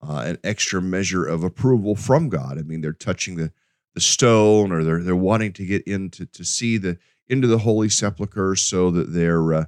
uh, 0.06 0.24
an 0.26 0.38
extra 0.44 0.82
measure 0.82 1.24
of 1.24 1.42
approval 1.42 1.96
from 1.96 2.28
God. 2.28 2.58
I 2.58 2.62
mean, 2.62 2.82
they're 2.82 2.92
touching 2.92 3.36
the 3.36 3.50
the 3.94 4.00
stone, 4.02 4.72
or 4.72 4.84
they're 4.84 5.02
they're 5.02 5.16
wanting 5.16 5.54
to 5.54 5.64
get 5.64 5.84
into 5.86 6.26
to 6.26 6.44
see 6.44 6.76
the 6.76 6.98
into 7.28 7.48
the 7.48 7.56
holy 7.56 7.88
sepulchre, 7.88 8.54
so 8.56 8.90
that 8.90 9.14
they're, 9.14 9.54
uh, 9.54 9.64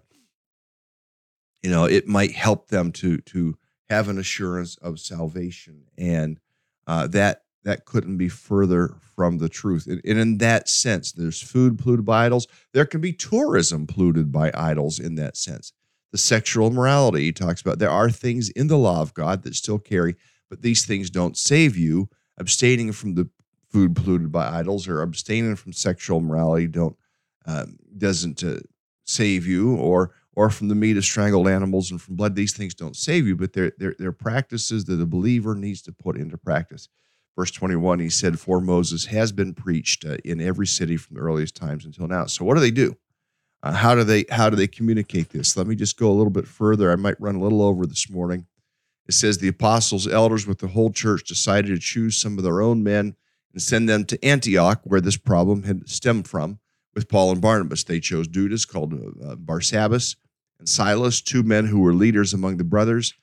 you 1.62 1.70
know, 1.70 1.87
it 1.87 2.06
might 2.06 2.33
help 2.33 2.68
them 2.68 2.92
to 2.92 3.22
to 3.22 3.56
have 3.88 4.11
an 4.11 4.18
assurance 4.18 4.76
of 4.76 5.00
salvation, 5.00 5.85
and 5.96 6.38
uh, 6.87 7.06
that 7.06 7.44
that 7.64 7.85
couldn't 7.85 8.16
be 8.16 8.29
further 8.29 8.94
from 9.14 9.38
the 9.38 9.49
truth. 9.49 9.87
And, 9.87 10.01
and, 10.05 10.18
in 10.18 10.38
that 10.38 10.68
sense, 10.68 11.12
there's 11.12 11.42
food 11.42 11.79
polluted 11.79 12.07
by 12.07 12.27
idols. 12.27 12.46
There 12.73 12.87
can 12.87 13.01
be 13.01 13.12
tourism 13.12 13.87
polluted 13.87 14.33
by 14.33 14.51
idols 14.55 14.99
in 14.99 15.16
that 15.16 15.37
sense. 15.37 15.73
The 16.12 16.18
sexual 16.18 16.68
immorality 16.68 17.25
he 17.25 17.33
talks 17.33 17.61
about. 17.61 17.79
There 17.79 17.90
are 17.90 18.11
things 18.11 18.49
in 18.51 18.66
the 18.66 18.79
law 18.79 19.03
of 19.03 19.14
God 19.14 19.42
that 19.42 19.55
still 19.55 19.79
carry, 19.79 20.16
but 20.49 20.62
these 20.62 20.87
things 20.87 21.11
don't 21.11 21.37
save 21.37 21.77
you. 21.77 22.09
Abstaining 22.38 22.92
from 22.92 23.14
the 23.14 23.29
food 23.68 23.94
polluted 23.94 24.33
by 24.33 24.49
idols 24.49 24.88
or 24.88 25.03
abstaining 25.03 25.57
from 25.57 25.73
sexual 25.73 26.20
morality 26.20 26.66
don't 26.66 26.96
um, 27.46 27.77
doesn't 27.96 28.42
uh, 28.42 28.61
save 29.05 29.46
you, 29.46 29.77
or 29.77 30.12
or 30.35 30.49
from 30.49 30.68
the 30.68 30.75
meat 30.75 30.96
of 30.96 31.05
strangled 31.05 31.49
animals 31.49 31.90
and 31.90 32.01
from 32.01 32.16
blood. 32.16 32.35
These 32.35 32.55
things 32.55 32.75
don't 32.75 32.96
save 32.96 33.27
you, 33.27 33.37
but 33.37 33.53
they're 33.53 33.73
they're, 33.79 33.94
they're 33.99 34.12
practices 34.12 34.87
that 34.87 35.01
a 35.01 35.07
believer 35.07 35.55
needs 35.55 35.83
to 35.83 35.92
put 35.92 36.16
into 36.16 36.38
practice 36.38 36.88
verse 37.36 37.50
21, 37.50 38.00
he 38.00 38.10
said, 38.10 38.38
For 38.38 38.60
Moses 38.60 39.06
has 39.06 39.32
been 39.32 39.54
preached 39.54 40.04
uh, 40.04 40.16
in 40.24 40.40
every 40.40 40.66
city 40.66 40.96
from 40.96 41.16
the 41.16 41.22
earliest 41.22 41.54
times 41.54 41.84
until 41.84 42.08
now. 42.08 42.26
So 42.26 42.44
what 42.44 42.54
do 42.54 42.60
they 42.60 42.70
do? 42.70 42.96
Uh, 43.62 43.72
how 43.72 43.94
do 43.94 44.04
they 44.04 44.24
how 44.30 44.48
do 44.48 44.56
they 44.56 44.66
communicate 44.66 45.30
this? 45.30 45.56
Let 45.56 45.66
me 45.66 45.74
just 45.74 45.98
go 45.98 46.10
a 46.10 46.14
little 46.14 46.30
bit 46.30 46.46
further. 46.46 46.90
I 46.90 46.96
might 46.96 47.20
run 47.20 47.34
a 47.34 47.40
little 47.40 47.62
over 47.62 47.86
this 47.86 48.08
morning. 48.08 48.46
It 49.06 49.12
says 49.12 49.38
the 49.38 49.48
apostles, 49.48 50.06
elders 50.06 50.46
with 50.46 50.58
the 50.58 50.68
whole 50.68 50.90
church 50.90 51.24
decided 51.24 51.68
to 51.68 51.78
choose 51.78 52.16
some 52.16 52.38
of 52.38 52.44
their 52.44 52.62
own 52.62 52.82
men 52.82 53.16
and 53.52 53.60
send 53.60 53.88
them 53.88 54.04
to 54.04 54.24
Antioch, 54.24 54.80
where 54.84 55.00
this 55.00 55.16
problem 55.16 55.64
had 55.64 55.88
stemmed 55.88 56.28
from, 56.28 56.60
with 56.94 57.08
Paul 57.08 57.32
and 57.32 57.40
Barnabas. 57.40 57.84
They 57.84 58.00
chose 58.00 58.28
Judas, 58.28 58.64
called 58.64 58.94
uh, 58.94 59.34
Barsabbas, 59.34 60.16
and 60.58 60.68
Silas, 60.68 61.20
two 61.20 61.42
men 61.42 61.66
who 61.66 61.80
were 61.80 61.92
leaders 61.92 62.32
among 62.32 62.58
the 62.58 62.64
brothers. 62.64 63.14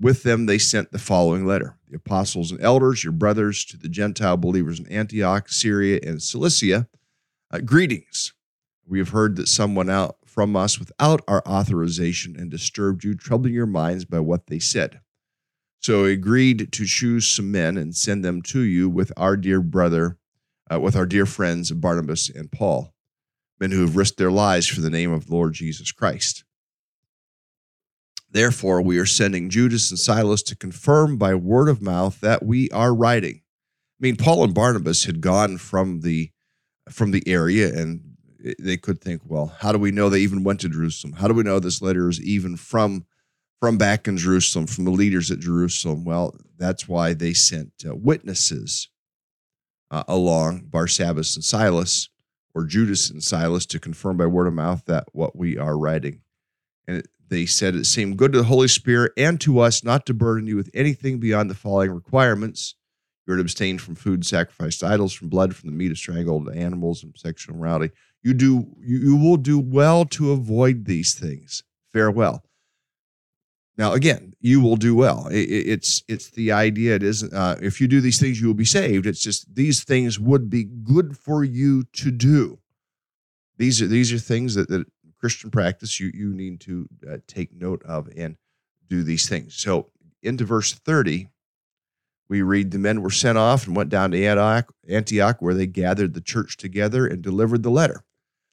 With 0.00 0.22
them, 0.22 0.46
they 0.46 0.58
sent 0.58 0.90
the 0.90 0.98
following 0.98 1.46
letter 1.46 1.76
The 1.88 1.96
apostles 1.96 2.50
and 2.50 2.60
elders, 2.60 3.04
your 3.04 3.12
brothers 3.12 3.64
to 3.66 3.76
the 3.76 3.88
Gentile 3.88 4.36
believers 4.36 4.80
in 4.80 4.88
Antioch, 4.88 5.48
Syria, 5.48 6.00
and 6.02 6.22
Cilicia, 6.22 6.88
uh, 7.50 7.58
greetings. 7.58 8.32
We 8.86 8.98
have 8.98 9.10
heard 9.10 9.36
that 9.36 9.48
someone 9.48 9.88
out 9.88 10.16
from 10.26 10.56
us 10.56 10.78
without 10.78 11.22
our 11.28 11.42
authorization 11.46 12.36
and 12.36 12.50
disturbed 12.50 13.04
you, 13.04 13.14
troubling 13.14 13.54
your 13.54 13.66
minds 13.66 14.04
by 14.04 14.20
what 14.20 14.48
they 14.48 14.58
said. 14.58 15.00
So 15.78 16.04
agreed 16.04 16.72
to 16.72 16.86
choose 16.86 17.28
some 17.28 17.52
men 17.52 17.76
and 17.76 17.94
send 17.94 18.24
them 18.24 18.42
to 18.42 18.60
you 18.60 18.88
with 18.88 19.12
our 19.16 19.36
dear 19.36 19.60
brother, 19.60 20.18
uh, 20.70 20.80
with 20.80 20.96
our 20.96 21.06
dear 21.06 21.26
friends 21.26 21.70
Barnabas 21.70 22.28
and 22.28 22.50
Paul, 22.50 22.94
men 23.60 23.70
who 23.70 23.82
have 23.82 23.96
risked 23.96 24.18
their 24.18 24.30
lives 24.30 24.66
for 24.66 24.80
the 24.80 24.90
name 24.90 25.12
of 25.12 25.26
the 25.26 25.34
Lord 25.34 25.52
Jesus 25.52 25.92
Christ. 25.92 26.44
Therefore, 28.34 28.82
we 28.82 28.98
are 28.98 29.06
sending 29.06 29.48
Judas 29.48 29.90
and 29.90 29.98
Silas 29.98 30.42
to 30.42 30.56
confirm 30.56 31.16
by 31.16 31.36
word 31.36 31.68
of 31.68 31.80
mouth 31.80 32.20
that 32.20 32.44
we 32.44 32.68
are 32.70 32.92
writing. 32.92 33.36
I 33.36 34.00
mean, 34.00 34.16
Paul 34.16 34.42
and 34.42 34.52
Barnabas 34.52 35.04
had 35.04 35.20
gone 35.20 35.56
from 35.56 36.00
the 36.00 36.30
from 36.90 37.12
the 37.12 37.22
area, 37.28 37.72
and 37.72 38.02
they 38.58 38.76
could 38.76 39.00
think, 39.00 39.22
well, 39.24 39.54
how 39.60 39.70
do 39.70 39.78
we 39.78 39.92
know 39.92 40.08
they 40.08 40.18
even 40.18 40.42
went 40.42 40.60
to 40.60 40.68
Jerusalem? 40.68 41.14
How 41.14 41.28
do 41.28 41.34
we 41.34 41.44
know 41.44 41.60
this 41.60 41.80
letter 41.80 42.08
is 42.08 42.20
even 42.20 42.56
from 42.56 43.06
from 43.60 43.78
back 43.78 44.08
in 44.08 44.16
Jerusalem, 44.16 44.66
from 44.66 44.84
the 44.84 44.90
leaders 44.90 45.30
at 45.30 45.38
Jerusalem? 45.38 46.04
Well, 46.04 46.36
that's 46.58 46.88
why 46.88 47.14
they 47.14 47.34
sent 47.34 47.72
uh, 47.88 47.94
witnesses 47.94 48.88
uh, 49.92 50.02
along 50.08 50.66
Barsabbas 50.70 51.36
and 51.36 51.44
Silas 51.44 52.08
or 52.52 52.64
Judas 52.64 53.10
and 53.10 53.22
Silas 53.22 53.64
to 53.66 53.78
confirm 53.78 54.16
by 54.16 54.26
word 54.26 54.48
of 54.48 54.54
mouth 54.54 54.86
that 54.86 55.04
what 55.12 55.36
we 55.36 55.56
are 55.56 55.78
writing. 55.78 56.23
It, 57.24 57.30
they 57.30 57.46
said 57.46 57.74
it 57.74 57.86
seemed 57.86 58.16
good 58.16 58.32
to 58.32 58.38
the 58.38 58.44
Holy 58.44 58.68
Spirit 58.68 59.12
and 59.16 59.40
to 59.40 59.60
us 59.60 59.84
not 59.84 60.06
to 60.06 60.14
burden 60.14 60.46
you 60.46 60.56
with 60.56 60.70
anything 60.74 61.18
beyond 61.18 61.50
the 61.50 61.54
following 61.54 61.92
requirements. 61.92 62.74
You're 63.26 63.36
to 63.36 63.42
abstain 63.42 63.78
from 63.78 63.94
food 63.94 64.26
sacrificed 64.26 64.80
to 64.80 64.86
idols, 64.86 65.14
from 65.14 65.28
blood, 65.28 65.56
from 65.56 65.70
the 65.70 65.76
meat 65.76 65.90
of 65.90 65.98
strangled 65.98 66.50
animals, 66.50 67.02
and 67.02 67.14
sexual 67.16 67.54
immorality. 67.54 67.94
You 68.22 68.34
do 68.34 68.66
you, 68.80 68.98
you 68.98 69.16
will 69.16 69.36
do 69.36 69.58
well 69.58 70.04
to 70.06 70.32
avoid 70.32 70.84
these 70.84 71.14
things. 71.14 71.62
Farewell. 71.92 72.44
Now, 73.76 73.92
again, 73.92 74.34
you 74.40 74.60
will 74.60 74.76
do 74.76 74.94
well. 74.94 75.26
It, 75.28 75.42
it's 75.44 76.04
it's 76.08 76.30
the 76.30 76.52
idea. 76.52 76.94
It 76.96 77.02
isn't. 77.02 77.32
Uh, 77.32 77.56
if 77.60 77.80
you 77.80 77.88
do 77.88 78.00
these 78.00 78.20
things, 78.20 78.40
you 78.40 78.46
will 78.46 78.54
be 78.54 78.64
saved. 78.64 79.06
It's 79.06 79.22
just 79.22 79.54
these 79.54 79.84
things 79.84 80.20
would 80.20 80.48
be 80.48 80.64
good 80.64 81.16
for 81.16 81.44
you 81.44 81.84
to 81.94 82.10
do. 82.10 82.60
These 83.56 83.82
are 83.82 83.86
these 83.86 84.12
are 84.12 84.18
things 84.18 84.54
that, 84.54 84.68
that 84.68 84.86
Christian 85.24 85.50
practice 85.50 85.98
you 85.98 86.10
you 86.12 86.34
need 86.34 86.60
to 86.60 86.86
uh, 87.10 87.16
take 87.26 87.50
note 87.50 87.82
of 87.84 88.10
and 88.14 88.36
do 88.90 89.02
these 89.02 89.26
things. 89.26 89.54
So 89.54 89.90
into 90.22 90.44
verse 90.44 90.74
thirty, 90.74 91.28
we 92.28 92.42
read 92.42 92.70
the 92.70 92.78
men 92.78 93.00
were 93.00 93.08
sent 93.08 93.38
off 93.38 93.66
and 93.66 93.74
went 93.74 93.88
down 93.88 94.10
to 94.10 94.66
Antioch 94.86 95.36
where 95.40 95.54
they 95.54 95.66
gathered 95.66 96.12
the 96.12 96.20
church 96.20 96.58
together 96.58 97.06
and 97.06 97.22
delivered 97.22 97.62
the 97.62 97.70
letter. 97.70 98.04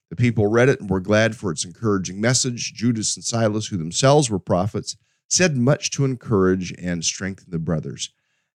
The 0.09 0.15
people 0.15 0.47
read 0.47 0.69
it 0.69 0.79
and 0.79 0.89
were 0.89 1.01
glad 1.01 1.35
for 1.35 1.51
its 1.51 1.65
encouraging 1.65 2.21
message. 2.21 2.73
Judas 2.73 3.17
and 3.17 3.25
Silas, 3.25 3.67
who 3.67 3.75
themselves 3.75 4.29
were 4.29 4.39
prophets, 4.39 4.95
said 5.27 5.57
much 5.57 5.91
to 5.91 6.05
encourage 6.05 6.73
and 6.81 7.03
strengthen 7.03 7.51
the 7.51 7.59
brothers. 7.59 8.13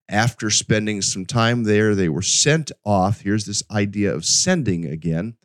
After 0.09 0.49
spending 0.49 1.03
some 1.03 1.27
time 1.27 1.65
there, 1.65 1.95
they 1.95 2.09
were 2.09 2.23
sent 2.23 2.73
off. 2.83 3.21
Here's 3.21 3.45
this 3.45 3.63
idea 3.71 4.15
of 4.15 4.25
sending 4.25 4.87
again 4.87 5.37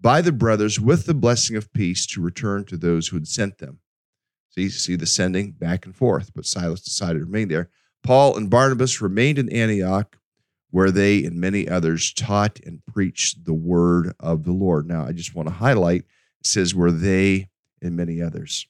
by 0.00 0.20
the 0.20 0.32
brothers 0.32 0.78
with 0.80 1.06
the 1.06 1.14
blessing 1.14 1.56
of 1.56 1.72
peace 1.72 2.06
to 2.06 2.20
return 2.20 2.64
to 2.66 2.76
those 2.76 3.08
who 3.08 3.16
had 3.16 3.28
sent 3.28 3.58
them. 3.58 3.80
See, 4.50 4.68
see 4.68 4.96
the 4.96 5.06
sending 5.06 5.52
back 5.52 5.84
and 5.86 5.94
forth, 5.94 6.32
but 6.34 6.46
Silas 6.46 6.80
decided 6.80 7.20
to 7.20 7.24
remain 7.24 7.48
there. 7.48 7.70
Paul 8.02 8.36
and 8.36 8.48
Barnabas 8.48 9.00
remained 9.00 9.38
in 9.38 9.52
Antioch, 9.52 10.18
where 10.70 10.90
they 10.90 11.24
and 11.24 11.36
many 11.36 11.68
others 11.68 12.12
taught 12.12 12.60
and 12.64 12.84
preached 12.86 13.44
the 13.44 13.54
word 13.54 14.12
of 14.20 14.44
the 14.44 14.52
Lord. 14.52 14.86
Now, 14.86 15.04
I 15.04 15.12
just 15.12 15.34
want 15.34 15.48
to 15.48 15.54
highlight 15.54 16.02
it 16.40 16.46
says, 16.46 16.74
where 16.74 16.92
they 16.92 17.48
and 17.82 17.96
many 17.96 18.22
others. 18.22 18.66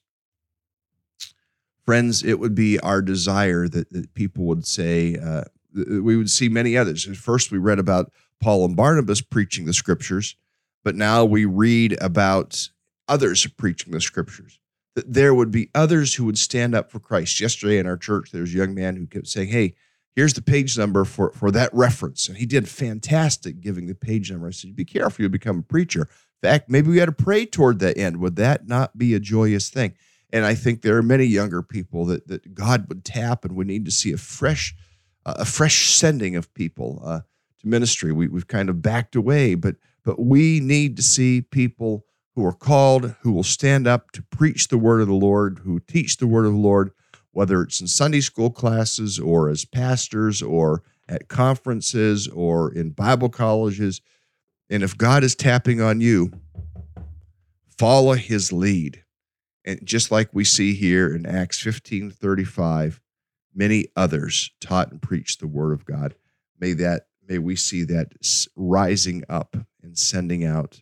Friends, 1.85 2.23
it 2.23 2.39
would 2.39 2.55
be 2.55 2.79
our 2.79 3.01
desire 3.01 3.67
that, 3.67 3.91
that 3.91 4.13
people 4.13 4.45
would 4.45 4.65
say, 4.65 5.15
uh, 5.15 5.43
we 5.73 6.17
would 6.17 6.29
see 6.29 6.49
many 6.49 6.77
others. 6.77 7.05
First, 7.17 7.51
we 7.51 7.57
read 7.57 7.79
about 7.79 8.11
Paul 8.41 8.65
and 8.65 8.75
Barnabas 8.75 9.21
preaching 9.21 9.65
the 9.65 9.73
scriptures 9.73 10.35
but 10.83 10.95
now 10.95 11.25
we 11.25 11.45
read 11.45 11.97
about 12.01 12.69
others 13.07 13.45
preaching 13.57 13.91
the 13.91 14.01
scriptures. 14.01 14.59
That 14.95 15.13
there 15.13 15.33
would 15.33 15.51
be 15.51 15.69
others 15.75 16.15
who 16.15 16.25
would 16.25 16.37
stand 16.37 16.75
up 16.75 16.91
for 16.91 16.99
Christ. 16.99 17.39
Yesterday 17.39 17.77
in 17.77 17.85
our 17.85 17.97
church, 17.97 18.31
there 18.31 18.41
was 18.41 18.53
a 18.53 18.57
young 18.57 18.73
man 18.73 18.95
who 18.95 19.05
kept 19.05 19.27
saying, 19.27 19.49
Hey, 19.49 19.75
here's 20.15 20.33
the 20.33 20.41
page 20.41 20.77
number 20.77 21.05
for, 21.05 21.31
for 21.31 21.51
that 21.51 21.73
reference. 21.73 22.27
And 22.27 22.37
he 22.37 22.45
did 22.45 22.67
fantastic 22.67 23.61
giving 23.61 23.87
the 23.87 23.95
page 23.95 24.31
number. 24.31 24.47
I 24.47 24.51
said, 24.51 24.75
Be 24.75 24.85
careful, 24.85 25.23
you'll 25.23 25.31
become 25.31 25.59
a 25.59 25.63
preacher. 25.63 26.01
In 26.01 26.49
fact, 26.49 26.69
maybe 26.69 26.89
we 26.89 26.97
had 26.97 27.05
to 27.05 27.11
pray 27.11 27.45
toward 27.45 27.79
that 27.79 27.97
end. 27.97 28.17
Would 28.17 28.35
that 28.37 28.67
not 28.67 28.97
be 28.97 29.13
a 29.13 29.19
joyous 29.19 29.69
thing? 29.69 29.93
And 30.31 30.45
I 30.45 30.55
think 30.55 30.81
there 30.81 30.97
are 30.97 31.03
many 31.03 31.25
younger 31.25 31.61
people 31.61 32.05
that, 32.05 32.27
that 32.27 32.53
God 32.53 32.87
would 32.87 33.03
tap, 33.03 33.43
and 33.43 33.55
we 33.55 33.65
need 33.65 33.85
to 33.85 33.91
see 33.91 34.13
a 34.13 34.17
fresh, 34.17 34.75
uh, 35.25 35.35
a 35.39 35.45
fresh 35.45 35.89
sending 35.89 36.35
of 36.35 36.53
people 36.53 37.01
uh, 37.03 37.21
to 37.59 37.67
ministry. 37.67 38.11
We, 38.11 38.27
we've 38.27 38.47
kind 38.47 38.69
of 38.69 38.81
backed 38.81 39.15
away, 39.15 39.55
but 39.55 39.75
but 40.03 40.19
we 40.19 40.59
need 40.59 40.95
to 40.97 41.03
see 41.03 41.41
people 41.41 42.05
who 42.35 42.45
are 42.45 42.53
called, 42.53 43.15
who 43.21 43.31
will 43.31 43.43
stand 43.43 43.87
up 43.87 44.11
to 44.11 44.23
preach 44.23 44.67
the 44.67 44.77
word 44.77 45.01
of 45.01 45.07
the 45.07 45.13
Lord, 45.13 45.59
who 45.63 45.79
teach 45.79 46.17
the 46.17 46.27
word 46.27 46.45
of 46.45 46.53
the 46.53 46.57
Lord, 46.59 46.91
whether 47.31 47.61
it's 47.61 47.81
in 47.81 47.87
Sunday 47.87 48.21
school 48.21 48.49
classes 48.49 49.19
or 49.19 49.49
as 49.49 49.65
pastors 49.65 50.41
or 50.41 50.83
at 51.07 51.27
conferences 51.27 52.27
or 52.27 52.71
in 52.71 52.91
Bible 52.91 53.29
colleges. 53.29 54.01
And 54.69 54.83
if 54.83 54.97
God 54.97 55.23
is 55.23 55.35
tapping 55.35 55.81
on 55.81 55.99
you, 55.99 56.31
follow 57.77 58.13
his 58.13 58.53
lead. 58.53 59.03
And 59.65 59.85
just 59.85 60.11
like 60.11 60.29
we 60.31 60.43
see 60.43 60.73
here 60.73 61.13
in 61.13 61.25
Acts 61.25 61.59
15 61.59 62.11
35, 62.11 63.01
many 63.53 63.87
others 63.95 64.51
taught 64.61 64.91
and 64.91 65.01
preached 65.01 65.39
the 65.39 65.47
word 65.47 65.73
of 65.73 65.85
God. 65.85 66.15
May 66.59 66.73
that 66.73 67.07
may 67.27 67.37
we 67.37 67.55
see 67.55 67.83
that 67.85 68.13
rising 68.55 69.23
up 69.29 69.57
and 69.81 69.97
sending 69.97 70.45
out 70.45 70.81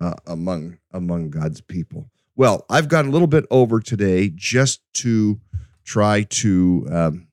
uh, 0.00 0.14
among 0.26 0.78
among 0.92 1.30
God's 1.30 1.60
people. 1.60 2.10
Well, 2.36 2.64
I've 2.70 2.88
gone 2.88 3.06
a 3.06 3.10
little 3.10 3.26
bit 3.26 3.46
over 3.50 3.80
today 3.80 4.30
just 4.32 4.80
to 4.94 5.40
try 5.84 6.22
to 6.22 6.86
um, 6.90 7.28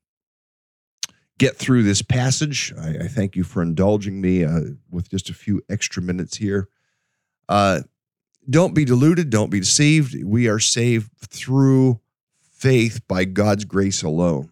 get 1.38 1.58
through 1.58 1.84
this 1.84 2.02
passage. 2.02 2.74
I, 2.80 2.90
I, 3.04 3.08
thank 3.08 3.36
you 3.36 3.44
for 3.44 3.62
indulging 3.62 4.20
me 4.20 4.44
uh, 4.44 4.62
with 4.90 5.10
just 5.10 5.30
a 5.30 5.34
few 5.34 5.62
extra 5.70 6.02
minutes 6.02 6.38
here. 6.38 6.70
Uh, 7.48 7.82
don't 8.50 8.74
be 8.74 8.86
deluded. 8.86 9.30
Don't 9.30 9.52
be 9.52 9.60
deceived. 9.60 10.16
We 10.24 10.48
are 10.48 10.60
saved 10.60 11.12
through 11.20 12.00
faith 12.42 13.02
by 13.08 13.26
God's 13.26 13.66
grace 13.66 14.02
alone 14.02 14.52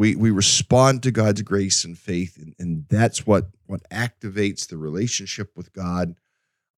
we 0.00 0.16
we 0.16 0.30
respond 0.30 1.02
to 1.02 1.10
God's 1.10 1.42
grace 1.42 1.84
and 1.84 1.96
faith, 1.96 2.38
and, 2.38 2.54
and 2.58 2.86
that's 2.88 3.26
what 3.26 3.48
what 3.70 3.88
activates 3.90 4.66
the 4.68 4.76
relationship 4.76 5.56
with 5.56 5.72
God. 5.72 6.16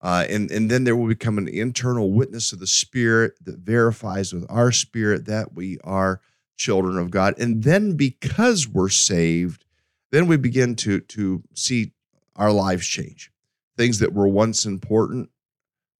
Uh, 0.00 0.26
and 0.28 0.50
and 0.50 0.70
then 0.70 0.84
there 0.84 0.96
will 0.96 1.06
become 1.06 1.38
an 1.38 1.48
internal 1.48 2.12
witness 2.12 2.52
of 2.52 2.58
the 2.58 2.66
Spirit 2.66 3.34
that 3.44 3.58
verifies 3.58 4.32
with 4.32 4.44
our 4.48 4.72
spirit 4.72 5.26
that 5.26 5.54
we 5.54 5.78
are 5.84 6.20
children 6.56 6.98
of 6.98 7.10
God. 7.10 7.34
And 7.38 7.62
then 7.62 7.96
because 7.96 8.68
we're 8.68 8.88
saved, 8.88 9.64
then 10.10 10.26
we 10.26 10.36
begin 10.36 10.74
to 10.76 11.00
to 11.00 11.42
see 11.54 11.92
our 12.36 12.52
lives 12.52 12.86
change. 12.86 13.30
Things 13.76 14.00
that 14.00 14.12
were 14.12 14.28
once 14.28 14.66
important, 14.66 15.30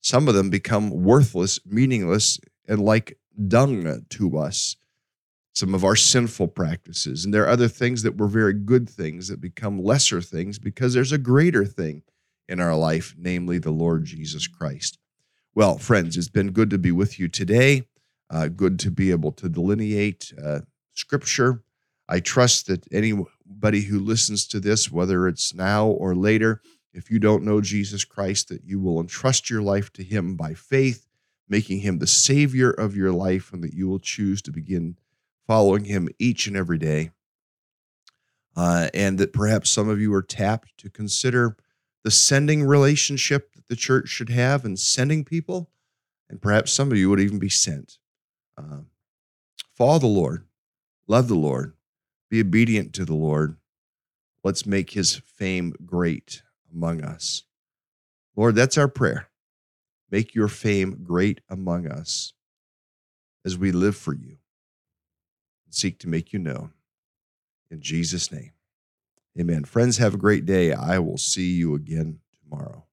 some 0.00 0.28
of 0.28 0.34
them 0.34 0.50
become 0.50 0.90
worthless, 0.90 1.60
meaningless, 1.64 2.38
and 2.68 2.80
like 2.80 3.18
dung 3.48 4.04
to 4.10 4.38
us 4.38 4.76
some 5.52 5.74
of 5.74 5.84
our 5.84 5.96
sinful 5.96 6.48
practices. 6.48 7.24
And 7.24 7.32
there 7.32 7.44
are 7.44 7.48
other 7.48 7.68
things 7.68 8.02
that 8.02 8.16
were 8.16 8.28
very 8.28 8.54
good 8.54 8.88
things 8.88 9.28
that 9.28 9.40
become 9.40 9.82
lesser 9.82 10.20
things 10.20 10.58
because 10.58 10.94
there's 10.94 11.12
a 11.12 11.18
greater 11.18 11.64
thing 11.64 12.02
in 12.48 12.60
our 12.60 12.76
life, 12.76 13.14
namely 13.18 13.58
the 13.58 13.70
Lord 13.70 14.04
Jesus 14.04 14.46
Christ. 14.46 14.98
Well, 15.54 15.76
friends, 15.76 16.16
it's 16.16 16.28
been 16.28 16.52
good 16.52 16.70
to 16.70 16.78
be 16.78 16.92
with 16.92 17.18
you 17.18 17.28
today. 17.28 17.86
Uh, 18.30 18.48
good 18.48 18.78
to 18.78 18.90
be 18.90 19.10
able 19.10 19.32
to 19.32 19.48
delineate 19.48 20.32
uh, 20.42 20.60
Scripture. 20.94 21.62
I 22.08 22.20
trust 22.20 22.66
that 22.66 22.90
anybody 22.90 23.82
who 23.82 24.00
listens 24.00 24.46
to 24.48 24.60
this, 24.60 24.90
whether 24.90 25.28
it's 25.28 25.54
now 25.54 25.86
or 25.86 26.14
later, 26.14 26.62
if 26.94 27.10
you 27.10 27.18
don't 27.18 27.44
know 27.44 27.60
Jesus 27.60 28.04
Christ, 28.04 28.48
that 28.48 28.64
you 28.64 28.80
will 28.80 29.00
entrust 29.00 29.50
your 29.50 29.62
life 29.62 29.92
to 29.94 30.02
Him 30.02 30.36
by 30.36 30.54
faith, 30.54 31.06
making 31.48 31.80
Him 31.80 31.98
the 31.98 32.06
Savior 32.06 32.70
of 32.70 32.96
your 32.96 33.12
life, 33.12 33.52
and 33.52 33.62
that 33.62 33.74
you 33.74 33.88
will 33.88 33.98
choose 33.98 34.40
to 34.42 34.50
begin 34.50 34.96
following 35.46 35.84
him 35.84 36.08
each 36.18 36.46
and 36.46 36.56
every 36.56 36.78
day. 36.78 37.10
Uh, 38.54 38.88
and 38.92 39.18
that 39.18 39.32
perhaps 39.32 39.70
some 39.70 39.88
of 39.88 40.00
you 40.00 40.12
are 40.12 40.22
tapped 40.22 40.76
to 40.78 40.90
consider 40.90 41.56
the 42.04 42.10
sending 42.10 42.64
relationship 42.64 43.52
that 43.54 43.68
the 43.68 43.76
church 43.76 44.08
should 44.08 44.28
have 44.28 44.64
in 44.64 44.76
sending 44.76 45.24
people. 45.24 45.70
And 46.28 46.40
perhaps 46.40 46.72
some 46.72 46.90
of 46.90 46.98
you 46.98 47.08
would 47.10 47.20
even 47.20 47.38
be 47.38 47.48
sent. 47.48 47.98
Uh, 48.58 48.80
follow 49.74 49.98
the 49.98 50.06
Lord, 50.06 50.46
love 51.06 51.28
the 51.28 51.34
Lord, 51.34 51.74
be 52.30 52.40
obedient 52.40 52.92
to 52.94 53.04
the 53.04 53.14
Lord. 53.14 53.56
Let's 54.44 54.66
make 54.66 54.90
his 54.90 55.16
fame 55.16 55.74
great 55.84 56.42
among 56.72 57.02
us. 57.02 57.44
Lord, 58.36 58.54
that's 58.54 58.76
our 58.76 58.88
prayer. 58.88 59.28
Make 60.10 60.34
your 60.34 60.48
fame 60.48 61.00
great 61.02 61.40
among 61.48 61.86
us 61.86 62.34
as 63.44 63.56
we 63.56 63.72
live 63.72 63.96
for 63.96 64.14
you 64.14 64.38
seek 65.74 65.98
to 66.00 66.08
make 66.08 66.32
you 66.32 66.38
known. 66.38 66.72
In 67.70 67.80
Jesus' 67.80 68.30
name, 68.30 68.52
amen. 69.38 69.64
Friends, 69.64 69.98
have 69.98 70.14
a 70.14 70.18
great 70.18 70.44
day. 70.44 70.72
I 70.72 70.98
will 70.98 71.18
see 71.18 71.52
you 71.52 71.74
again 71.74 72.20
tomorrow. 72.42 72.84